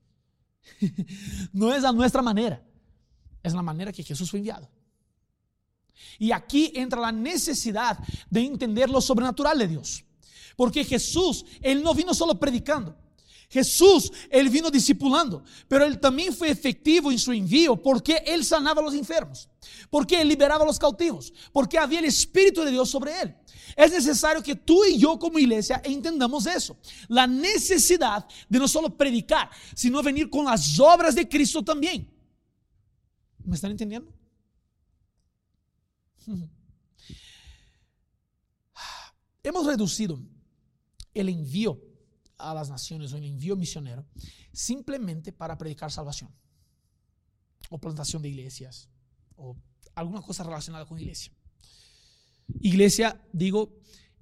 no 1.55 1.72
es 1.72 1.83
a 1.83 1.92
nuestra 1.92 2.20
manera, 2.20 2.62
es 3.42 3.55
la 3.55 3.62
manera 3.62 3.90
que 3.90 4.03
Jesús 4.03 4.31
fue 4.31 4.38
enviado. 4.40 4.68
Y 6.18 6.31
aquí 6.31 6.70
entra 6.74 7.00
la 7.00 7.12
necesidad 7.12 7.98
de 8.29 8.40
entender 8.44 8.90
lo 8.90 9.00
sobrenatural 9.00 9.59
de 9.59 9.68
Dios. 9.68 10.05
Porque 10.57 10.85
Jesús, 10.85 11.46
Él 11.62 11.83
no 11.83 11.94
vino 11.94 12.12
solo 12.12 12.38
predicando. 12.38 12.94
Jesús, 13.48 14.12
Él 14.30 14.48
vino 14.48 14.70
discipulando, 14.70 15.44
pero 15.68 15.85
Él 15.85 16.00
también 16.00 16.33
fue 16.33 16.50
efectivo 16.50 17.12
en 17.12 17.18
su 17.18 17.33
envío 17.33 17.80
porque 17.80 18.22
Él 18.26 18.44
sanaba 18.44 18.80
a 18.80 18.85
los 18.85 18.94
enfermos, 18.94 19.48
porque 19.90 20.20
Él 20.20 20.28
liberaba 20.28 20.64
a 20.64 20.66
los 20.66 20.78
cautivos, 20.78 21.33
porque 21.52 21.78
había 21.78 21.98
el 22.00 22.07
Espíritu 22.07 22.62
de 22.62 22.70
Dios 22.70 22.90
sobre 22.90 23.20
Él. 23.20 23.37
Es 23.76 23.92
necesario 23.92 24.42
que 24.42 24.54
tú 24.54 24.85
y 24.85 24.98
yo 24.98 25.18
como 25.18 25.38
iglesia 25.38 25.80
entendamos 25.85 26.46
eso. 26.46 26.76
La 27.09 27.26
necesidad 27.26 28.26
de 28.48 28.59
no 28.59 28.68
solo 28.68 28.96
predicar, 28.96 29.50
sino 29.74 30.02
venir 30.02 30.30
con 30.30 30.44
las 30.44 30.78
obras 30.78 31.14
de 31.14 31.28
Cristo 31.28 31.62
también. 31.64 32.11
¿Me 33.44 33.54
están 33.57 33.72
entendiendo? 33.72 34.12
Hemos 39.42 39.66
reducido 39.66 40.18
el 41.12 41.28
envío 41.28 41.78
a 42.38 42.54
las 42.54 42.68
naciones 42.70 43.12
o 43.12 43.16
el 43.16 43.24
envío 43.24 43.56
misionero 43.56 44.04
simplemente 44.52 45.32
para 45.32 45.56
predicar 45.56 45.90
salvación 45.90 46.30
o 47.70 47.78
plantación 47.78 48.22
de 48.22 48.28
iglesias 48.28 48.88
o 49.36 49.56
alguna 49.94 50.22
cosa 50.22 50.42
relacionada 50.44 50.86
con 50.86 50.98
iglesia. 50.98 51.32
Iglesia, 52.60 53.20
digo, 53.32 53.72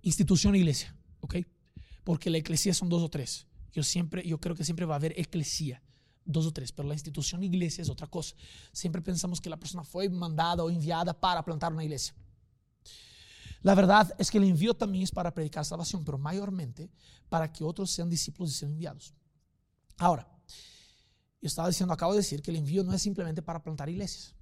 institución 0.03 0.55
iglesia, 0.55 0.94
¿ok? 1.20 1.37
Porque 2.05 2.31
la 2.31 2.38
iglesia 2.38 2.75
son 2.75 2.88
dos 2.88 3.03
o 3.03 3.09
tres. 3.09 3.46
Yo 3.72 3.83
siempre, 3.83 4.27
yo 4.27 4.38
creo 4.38 4.55
que 4.55 4.64
siempre 4.64 4.87
va 4.87 4.94
a 4.94 4.98
haber 4.98 5.18
eclesía, 5.18 5.83
dos 6.25 6.46
o 6.46 6.53
tres, 6.53 6.72
pero 6.72 6.87
la 6.87 6.94
institución 6.94 7.42
iglesia 7.42 7.83
es 7.83 7.88
otra 7.88 8.07
cosa. 8.07 8.37
Siempre 8.72 9.03
pensamos 9.03 9.40
que 9.40 9.51
la 9.51 9.59
persona 9.59 9.83
fue 9.83 10.09
mandada 10.09 10.62
o 10.62 10.70
enviada 10.70 11.18
para 11.18 11.44
plantar 11.44 11.72
una 11.72 11.85
iglesia. 11.85 12.14
La 13.62 13.75
verdad 13.75 14.12
es 14.18 14.31
que 14.31 14.38
el 14.38 14.44
envío 14.44 14.75
también 14.75 15.05
es 15.05 15.11
para 15.11 15.33
predicar 15.33 15.64
salvación, 15.64 16.05
pero 16.05 16.18
mayormente 16.18 16.90
para 17.29 17.53
que 17.53 17.64
otros 17.64 17.90
sean 17.90 18.09
discípulos 18.09 18.53
y 18.53 18.55
sean 18.55 18.72
enviados. 18.72 19.14
Ahora, 19.98 20.29
yo 21.40 21.46
estaba 21.46 21.68
diciendo, 21.68 21.92
acabo 21.94 22.12
de 22.12 22.18
decir 22.18 22.42
que 22.42 22.51
el 22.51 22.57
envío 22.57 22.83
no 22.83 22.92
es 22.92 23.03
simplemente 23.03 23.42
para 23.42 23.62
plantar 23.62 23.88
iglesias. 23.88 24.35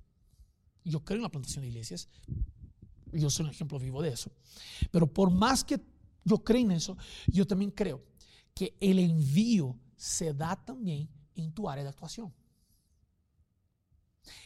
Yo 0.85 1.05
creo 1.05 1.17
en 1.17 1.23
la 1.23 1.31
plantación 1.31 1.63
de 1.63 1.69
iglesias, 1.69 2.09
yo 3.13 3.29
soy 3.29 3.45
un 3.45 3.51
ejemplo 3.51 3.79
vivo 3.79 4.03
de 4.03 4.11
eso. 4.11 4.31
Pero 4.91 5.07
por 5.07 5.31
más 5.31 5.65
que 5.65 5.81
yo 6.25 6.43
creo 6.43 6.63
en 6.63 6.73
eso, 6.73 6.97
yo 7.27 7.47
también 7.47 7.71
creo 7.71 8.03
que 8.55 8.77
el 8.81 8.99
envío 8.99 9.79
se 9.97 10.33
da 10.33 10.57
también 10.65 11.09
en 11.35 11.53
tu 11.53 11.69
área 11.69 11.85
de 11.85 11.91
actuación. 11.91 12.33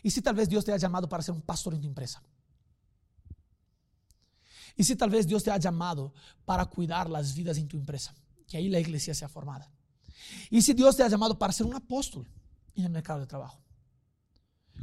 Y 0.02 0.10
si 0.10 0.22
tal 0.22 0.34
vez 0.34 0.48
Dios 0.48 0.64
te 0.64 0.72
ha 0.72 0.76
llamado 0.76 1.08
para 1.08 1.22
ser 1.22 1.34
un 1.34 1.42
pastor 1.42 1.74
en 1.74 1.80
tu 1.80 1.88
empresa. 1.88 2.22
Y 4.76 4.84
si 4.84 4.96
tal 4.96 5.10
vez 5.10 5.26
Dios 5.26 5.42
te 5.42 5.50
ha 5.50 5.58
llamado 5.58 6.12
para 6.44 6.64
cuidar 6.66 7.08
las 7.08 7.34
vidas 7.34 7.58
en 7.58 7.68
tu 7.68 7.76
empresa, 7.76 8.14
que 8.48 8.56
ahí 8.56 8.68
la 8.68 8.80
iglesia 8.80 9.14
sea 9.14 9.28
formada. 9.28 9.70
Y 10.50 10.62
si 10.62 10.72
Dios 10.72 10.96
te 10.96 11.02
ha 11.02 11.08
llamado 11.08 11.38
para 11.38 11.52
ser 11.52 11.66
un 11.66 11.74
apóstol 11.74 12.26
en 12.74 12.84
el 12.84 12.90
mercado 12.90 13.20
de 13.20 13.26
trabajo, 13.26 13.60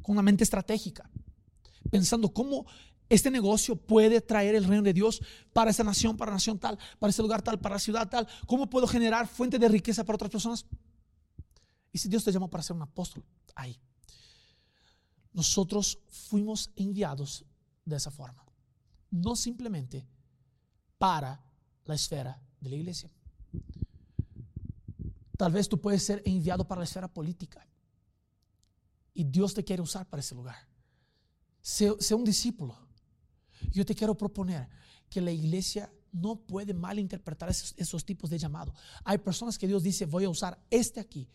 con 0.01 0.13
una 0.13 0.21
mente 0.21 0.43
estratégica, 0.43 1.09
pensando 1.89 2.31
cómo 2.33 2.65
este 3.09 3.29
negocio 3.29 3.75
puede 3.75 4.21
traer 4.21 4.55
el 4.55 4.63
reino 4.63 4.83
de 4.83 4.93
Dios 4.93 5.21
para 5.51 5.71
esa 5.71 5.83
nación, 5.83 6.15
para 6.15 6.31
nación 6.31 6.57
tal, 6.57 6.79
para 6.97 7.09
ese 7.09 7.21
lugar 7.21 7.41
tal, 7.41 7.59
para 7.59 7.75
la 7.75 7.79
ciudad 7.79 8.09
tal. 8.09 8.25
¿Cómo 8.47 8.69
puedo 8.69 8.87
generar 8.87 9.27
fuente 9.27 9.59
de 9.59 9.67
riqueza 9.67 10.05
para 10.05 10.15
otras 10.15 10.31
personas? 10.31 10.65
Y 11.91 11.97
si 11.97 12.07
Dios 12.07 12.23
te 12.23 12.31
llamó 12.31 12.49
para 12.49 12.63
ser 12.63 12.75
un 12.75 12.83
apóstol, 12.83 13.25
ahí. 13.53 13.77
Nosotros 15.33 15.99
fuimos 16.07 16.71
enviados 16.77 17.43
de 17.83 17.97
esa 17.97 18.11
forma. 18.11 18.45
No 19.11 19.35
simplemente 19.35 20.07
para 20.97 21.43
la 21.85 21.95
esfera 21.95 22.41
de 22.59 22.69
la 22.69 22.75
iglesia. 22.75 23.11
Tal 25.37 25.51
vez 25.51 25.67
tú 25.67 25.79
puedes 25.79 26.03
ser 26.03 26.21
enviado 26.25 26.67
para 26.67 26.79
la 26.79 26.85
esfera 26.85 27.07
política. 27.07 27.65
Y 29.13 29.23
Dios 29.23 29.53
te 29.53 29.63
quiere 29.63 29.81
usar 29.81 30.07
para 30.07 30.21
ese 30.21 30.35
lugar. 30.35 30.55
Sea, 31.61 31.93
un 32.15 32.23
discípulo 32.23 32.77
yo 33.71 33.85
te 33.85 33.93
quiero 33.95 34.15
proponer 34.15 34.67
que 35.09 35.21
la 35.21 35.31
iglesia 35.31 35.91
no 36.11 36.35
puede 36.35 36.73
malinterpretar 36.73 37.49
esos, 37.49 37.73
esos 37.77 38.03
tipos 38.05 38.29
de 38.29 38.39
llamado. 38.39 38.73
Hay 39.03 39.17
personas 39.19 39.57
que 39.57 39.67
Dios 39.67 39.83
dice, 39.83 40.05
voy 40.05 40.25
a 40.25 40.29
usar 40.29 40.59
este 40.69 40.99
aquí 40.99 41.29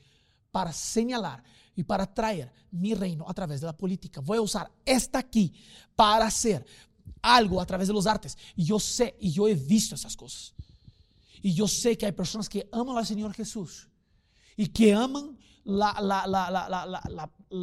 para 0.50 0.72
señalar 0.72 1.42
y 1.74 1.84
para 1.84 2.12
traer 2.12 2.52
mi 2.70 2.94
reino 2.94 3.24
a 3.28 3.34
través 3.34 3.60
de 3.60 3.66
la 3.66 3.76
política. 3.76 4.20
Voy 4.20 4.38
a 4.38 4.42
usar 4.42 4.70
esta 4.84 5.18
aquí 5.18 5.54
para 5.94 6.26
hacer 6.26 6.66
algo 7.22 7.60
a 7.60 7.66
través 7.66 7.88
de 7.88 7.94
los 7.94 8.06
artes. 8.06 8.36
Y 8.54 8.64
yo 8.64 8.78
sé 8.78 9.16
y 9.20 9.30
yo 9.30 9.48
he 9.48 9.54
visto 9.54 9.94
esas 9.94 10.16
cosas. 10.16 10.54
Y 11.42 11.54
yo 11.54 11.68
sé 11.68 11.96
que 11.96 12.06
hay 12.06 12.12
personas 12.12 12.48
que 12.48 12.68
aman 12.72 12.96
al 12.96 13.06
Señor 13.06 13.32
Jesús 13.34 13.88
y 14.56 14.68
que 14.68 14.94
aman 14.94 15.38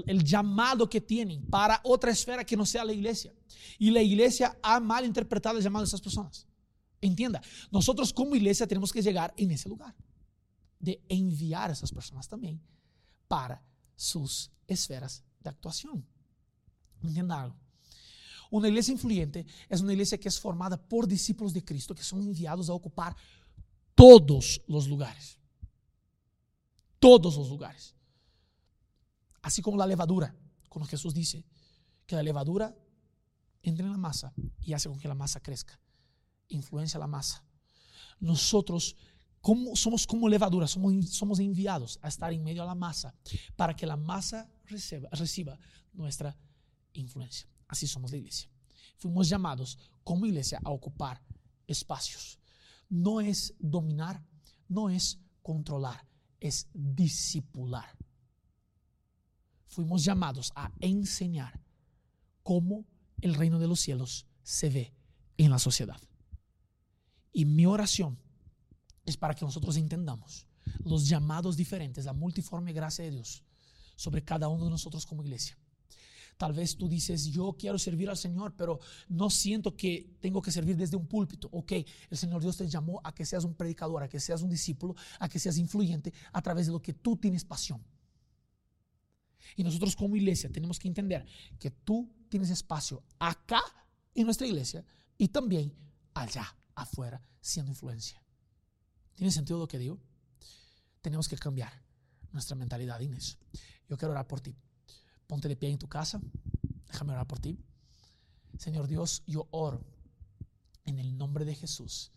el 0.07 0.23
llamado 0.23 0.89
que 0.89 1.01
tienen 1.01 1.45
para 1.47 1.79
otra 1.83 2.11
esfera 2.11 2.45
que 2.45 2.57
no 2.57 2.65
sea 2.65 2.85
la 2.85 2.93
iglesia. 2.93 3.33
Y 3.79 3.91
la 3.91 4.01
iglesia 4.01 4.57
ha 4.61 4.79
mal 4.79 5.05
interpretado 5.05 5.57
el 5.57 5.63
llamado 5.63 5.83
de 5.83 5.87
esas 5.87 6.01
personas. 6.01 6.47
Entienda, 7.01 7.41
nosotros 7.71 8.13
como 8.13 8.35
iglesia 8.35 8.67
tenemos 8.67 8.91
que 8.91 9.01
llegar 9.01 9.33
en 9.37 9.51
ese 9.51 9.67
lugar 9.67 9.95
de 10.79 11.01
enviar 11.09 11.69
a 11.69 11.73
esas 11.73 11.91
personas 11.91 12.27
también 12.27 12.61
para 13.27 13.61
sus 13.95 14.51
esferas 14.67 15.23
de 15.39 15.49
actuación. 15.49 16.05
Entienda 17.01 17.41
algo. 17.41 17.62
Una 18.53 18.67
iglesia 18.67 18.91
influyente 18.91 19.45
es 19.67 19.81
una 19.81 19.93
iglesia 19.93 20.17
que 20.17 20.27
es 20.27 20.39
formada 20.39 20.77
por 20.77 21.07
discípulos 21.07 21.53
de 21.53 21.65
Cristo 21.65 21.95
que 21.95 22.03
son 22.03 22.21
enviados 22.21 22.69
a 22.69 22.73
ocupar 22.73 23.15
todos 23.95 24.61
los 24.67 24.87
lugares 24.87 25.39
todos 27.03 27.35
los 27.35 27.49
lugares. 27.49 27.93
Así 29.41 29.61
como 29.61 29.75
la 29.75 29.85
levadura, 29.85 30.33
cuando 30.69 30.87
Jesús 30.87 31.13
dice 31.13 31.43
que 32.05 32.15
la 32.15 32.23
levadura 32.23 32.73
entra 33.61 33.85
en 33.85 33.91
la 33.91 33.97
masa 33.97 34.31
y 34.61 34.71
hace 34.71 34.87
con 34.87 34.97
que 34.97 35.09
la 35.09 35.13
masa 35.13 35.41
crezca, 35.41 35.77
influencia 36.47 36.97
la 36.97 37.07
masa. 37.07 37.43
Nosotros 38.21 38.95
como, 39.41 39.75
somos 39.75 40.07
como 40.07 40.29
levadura, 40.29 40.65
somos, 40.65 41.39
enviados 41.41 41.99
a 42.01 42.07
estar 42.07 42.31
en 42.31 42.41
medio 42.41 42.61
de 42.61 42.69
la 42.69 42.75
masa 42.75 43.13
para 43.57 43.75
que 43.75 43.85
la 43.85 43.97
masa 43.97 44.49
reciba, 44.67 45.09
reciba 45.11 45.59
nuestra 45.91 46.37
influencia. 46.93 47.49
Así 47.67 47.85
somos 47.85 48.11
la 48.11 48.17
iglesia. 48.19 48.49
Fuimos 48.97 49.29
llamados 49.29 49.77
como 50.03 50.25
iglesia 50.25 50.59
a 50.63 50.71
ocupar 50.71 51.21
espacios. 51.67 52.39
No 52.89 53.21
es 53.21 53.53
dominar, 53.59 54.23
no 54.67 54.89
es 54.89 55.19
controlar, 55.41 56.05
es 56.39 56.67
discipular. 56.73 57.97
Fuimos 59.67 60.03
llamados 60.03 60.51
a 60.55 60.71
enseñar 60.79 61.59
cómo 62.43 62.85
el 63.21 63.33
reino 63.33 63.59
de 63.59 63.67
los 63.67 63.79
cielos 63.79 64.27
se 64.43 64.69
ve 64.69 64.93
en 65.37 65.49
la 65.49 65.59
sociedad. 65.59 65.99
Y 67.31 67.45
mi 67.45 67.65
oración 67.65 68.19
es 69.05 69.17
para 69.17 69.33
que 69.33 69.45
nosotros 69.45 69.75
entendamos 69.77 70.47
los 70.83 71.07
llamados 71.07 71.57
diferentes, 71.57 72.05
la 72.05 72.13
multiforme 72.13 72.73
gracia 72.73 73.03
de 73.03 73.11
Dios 73.11 73.43
sobre 73.95 74.23
cada 74.23 74.47
uno 74.47 74.65
de 74.65 74.71
nosotros 74.71 75.05
como 75.05 75.23
iglesia. 75.23 75.57
Tal 76.37 76.53
vez 76.53 76.75
tú 76.75 76.87
dices, 76.87 77.25
yo 77.25 77.55
quiero 77.57 77.77
servir 77.77 78.09
al 78.09 78.17
Señor, 78.17 78.55
pero 78.55 78.79
no 79.09 79.29
siento 79.29 79.75
que 79.75 80.17
tengo 80.19 80.41
que 80.41 80.51
servir 80.51 80.75
desde 80.75 80.97
un 80.97 81.07
púlpito. 81.07 81.49
Ok, 81.51 81.71
el 82.09 82.17
Señor 82.17 82.41
Dios 82.41 82.57
te 82.57 82.67
llamó 82.67 83.01
a 83.03 83.13
que 83.13 83.25
seas 83.25 83.43
un 83.43 83.53
predicador, 83.53 84.03
a 84.03 84.09
que 84.09 84.19
seas 84.19 84.41
un 84.41 84.49
discípulo, 84.49 84.95
a 85.19 85.29
que 85.29 85.39
seas 85.39 85.57
influyente 85.57 86.13
a 86.31 86.41
través 86.41 86.65
de 86.65 86.71
lo 86.71 86.81
que 86.81 86.93
tú 86.93 87.17
tienes 87.17 87.45
pasión. 87.45 87.83
Y 89.55 89.63
nosotros 89.63 89.95
como 89.95 90.15
iglesia 90.15 90.49
tenemos 90.49 90.79
que 90.79 90.87
entender 90.87 91.25
que 91.59 91.71
tú 91.71 92.09
tienes 92.29 92.49
espacio 92.49 93.03
acá 93.19 93.61
en 94.15 94.25
nuestra 94.25 94.47
iglesia 94.47 94.85
y 95.17 95.27
también 95.27 95.73
allá 96.13 96.55
afuera 96.75 97.21
siendo 97.41 97.71
influencia. 97.71 98.21
¿Tiene 99.15 99.31
sentido 99.31 99.59
lo 99.59 99.67
que 99.67 99.77
digo? 99.77 99.99
Tenemos 101.01 101.27
que 101.27 101.37
cambiar 101.37 101.71
nuestra 102.31 102.55
mentalidad, 102.55 102.99
Inés. 102.99 103.37
Yo 103.87 103.97
quiero 103.97 104.11
orar 104.11 104.27
por 104.27 104.41
ti. 104.41 104.55
Ponte 105.33 105.47
de 105.47 105.55
pie 105.55 105.71
en 105.71 105.79
tu 105.79 105.87
casa. 105.87 106.21
Déjame 106.85 107.13
orar 107.13 107.25
por 107.25 107.39
ti. 107.39 107.57
Señor 108.59 108.85
Dios, 108.85 109.23
yo 109.25 109.47
oro 109.49 109.83
en 110.85 110.99
el 110.99 111.17
nombre 111.17 111.43
de 111.43 111.55
Jesús 111.55 112.11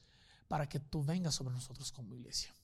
para 0.48 0.68
que 0.68 0.80
tú 0.80 1.02
vengas 1.02 1.34
sobre 1.34 1.54
nosotros 1.54 1.90
como 1.90 2.14
iglesia. 2.14 2.54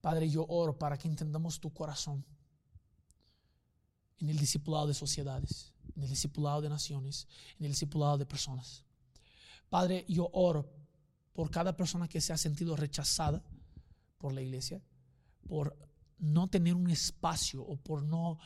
Padre, 0.00 0.30
yo 0.30 0.46
oro 0.48 0.78
para 0.78 0.96
que 0.96 1.08
entendamos 1.08 1.58
tu 1.58 1.72
corazón 1.72 2.24
en 4.20 4.28
el 4.28 4.38
discipulado 4.38 4.86
de 4.86 4.94
sociedades, 4.94 5.72
en 5.96 6.04
el 6.04 6.10
discipulado 6.10 6.60
de 6.60 6.68
naciones, 6.68 7.26
en 7.58 7.64
el 7.64 7.72
discipulado 7.72 8.16
de 8.16 8.26
personas. 8.26 8.84
Padre, 9.68 10.04
yo 10.08 10.30
oro 10.34 10.70
por 11.32 11.50
cada 11.50 11.76
persona 11.76 12.06
que 12.06 12.20
se 12.20 12.32
ha 12.32 12.38
sentido 12.38 12.76
rechazada 12.76 13.42
por 14.18 14.32
la 14.32 14.40
iglesia, 14.40 14.80
por 15.48 15.76
no 16.18 16.48
tener 16.48 16.74
un 16.74 16.90
espacio 16.90 17.62
o 17.62 17.76
por 17.76 18.02
no 18.02 18.38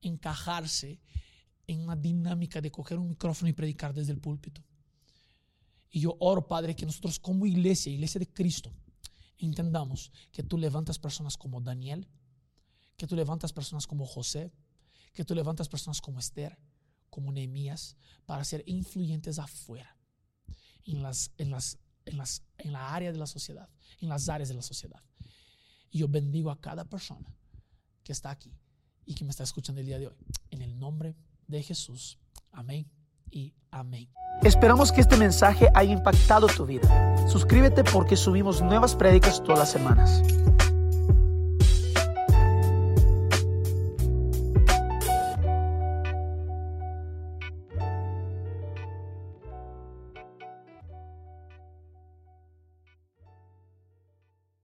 encajarse 0.00 1.00
en 1.66 1.80
una 1.80 1.96
dinámica 1.96 2.60
de 2.60 2.70
coger 2.70 2.98
un 2.98 3.10
micrófono 3.10 3.48
y 3.48 3.52
predicar 3.52 3.92
desde 3.92 4.12
el 4.12 4.20
púlpito. 4.20 4.62
Y 5.90 6.00
yo 6.00 6.16
oro, 6.20 6.46
Padre, 6.46 6.74
que 6.74 6.86
nosotros 6.86 7.18
como 7.18 7.46
iglesia, 7.46 7.92
iglesia 7.92 8.18
de 8.18 8.28
Cristo, 8.28 8.72
entendamos 9.38 10.10
que 10.32 10.42
tú 10.42 10.58
levantas 10.58 10.98
personas 10.98 11.36
como 11.36 11.60
Daniel, 11.60 12.08
que 12.96 13.06
tú 13.06 13.14
levantas 13.14 13.52
personas 13.52 13.86
como 13.86 14.06
José, 14.06 14.52
que 15.12 15.24
tú 15.24 15.34
levantas 15.34 15.68
personas 15.68 16.00
como 16.00 16.18
Esther, 16.18 16.58
como 17.10 17.32
Nehemías, 17.32 17.96
para 18.26 18.44
ser 18.44 18.62
influyentes 18.66 19.38
afuera, 19.38 19.96
en, 20.84 21.02
las, 21.02 21.32
en, 21.38 21.50
las, 21.50 21.78
en, 22.04 22.16
las, 22.18 22.42
en 22.58 22.72
la 22.72 22.94
área 22.94 23.12
de 23.12 23.18
la 23.18 23.26
sociedad, 23.26 23.68
en 24.00 24.08
las 24.08 24.28
áreas 24.28 24.48
de 24.48 24.54
la 24.54 24.62
sociedad. 24.62 25.02
Y 25.90 25.98
yo 25.98 26.08
bendigo 26.08 26.50
a 26.50 26.60
cada 26.60 26.84
persona 26.84 27.34
que 28.04 28.12
está 28.12 28.30
aquí 28.30 28.52
y 29.04 29.14
que 29.14 29.24
me 29.24 29.30
está 29.30 29.42
escuchando 29.42 29.80
el 29.80 29.86
día 29.86 29.98
de 29.98 30.08
hoy. 30.08 30.16
En 30.50 30.62
el 30.62 30.78
nombre 30.78 31.16
de 31.46 31.62
Jesús. 31.62 32.18
Amén 32.52 32.90
y 33.30 33.54
amén. 33.70 34.08
Esperamos 34.42 34.92
que 34.92 35.00
este 35.00 35.16
mensaje 35.16 35.68
haya 35.74 35.92
impactado 35.92 36.46
tu 36.46 36.66
vida. 36.66 37.28
Suscríbete 37.28 37.84
porque 37.84 38.16
subimos 38.16 38.62
nuevas 38.62 38.94
prédicas 38.94 39.42
todas 39.42 39.58
las 39.58 39.70
semanas. 39.72 40.22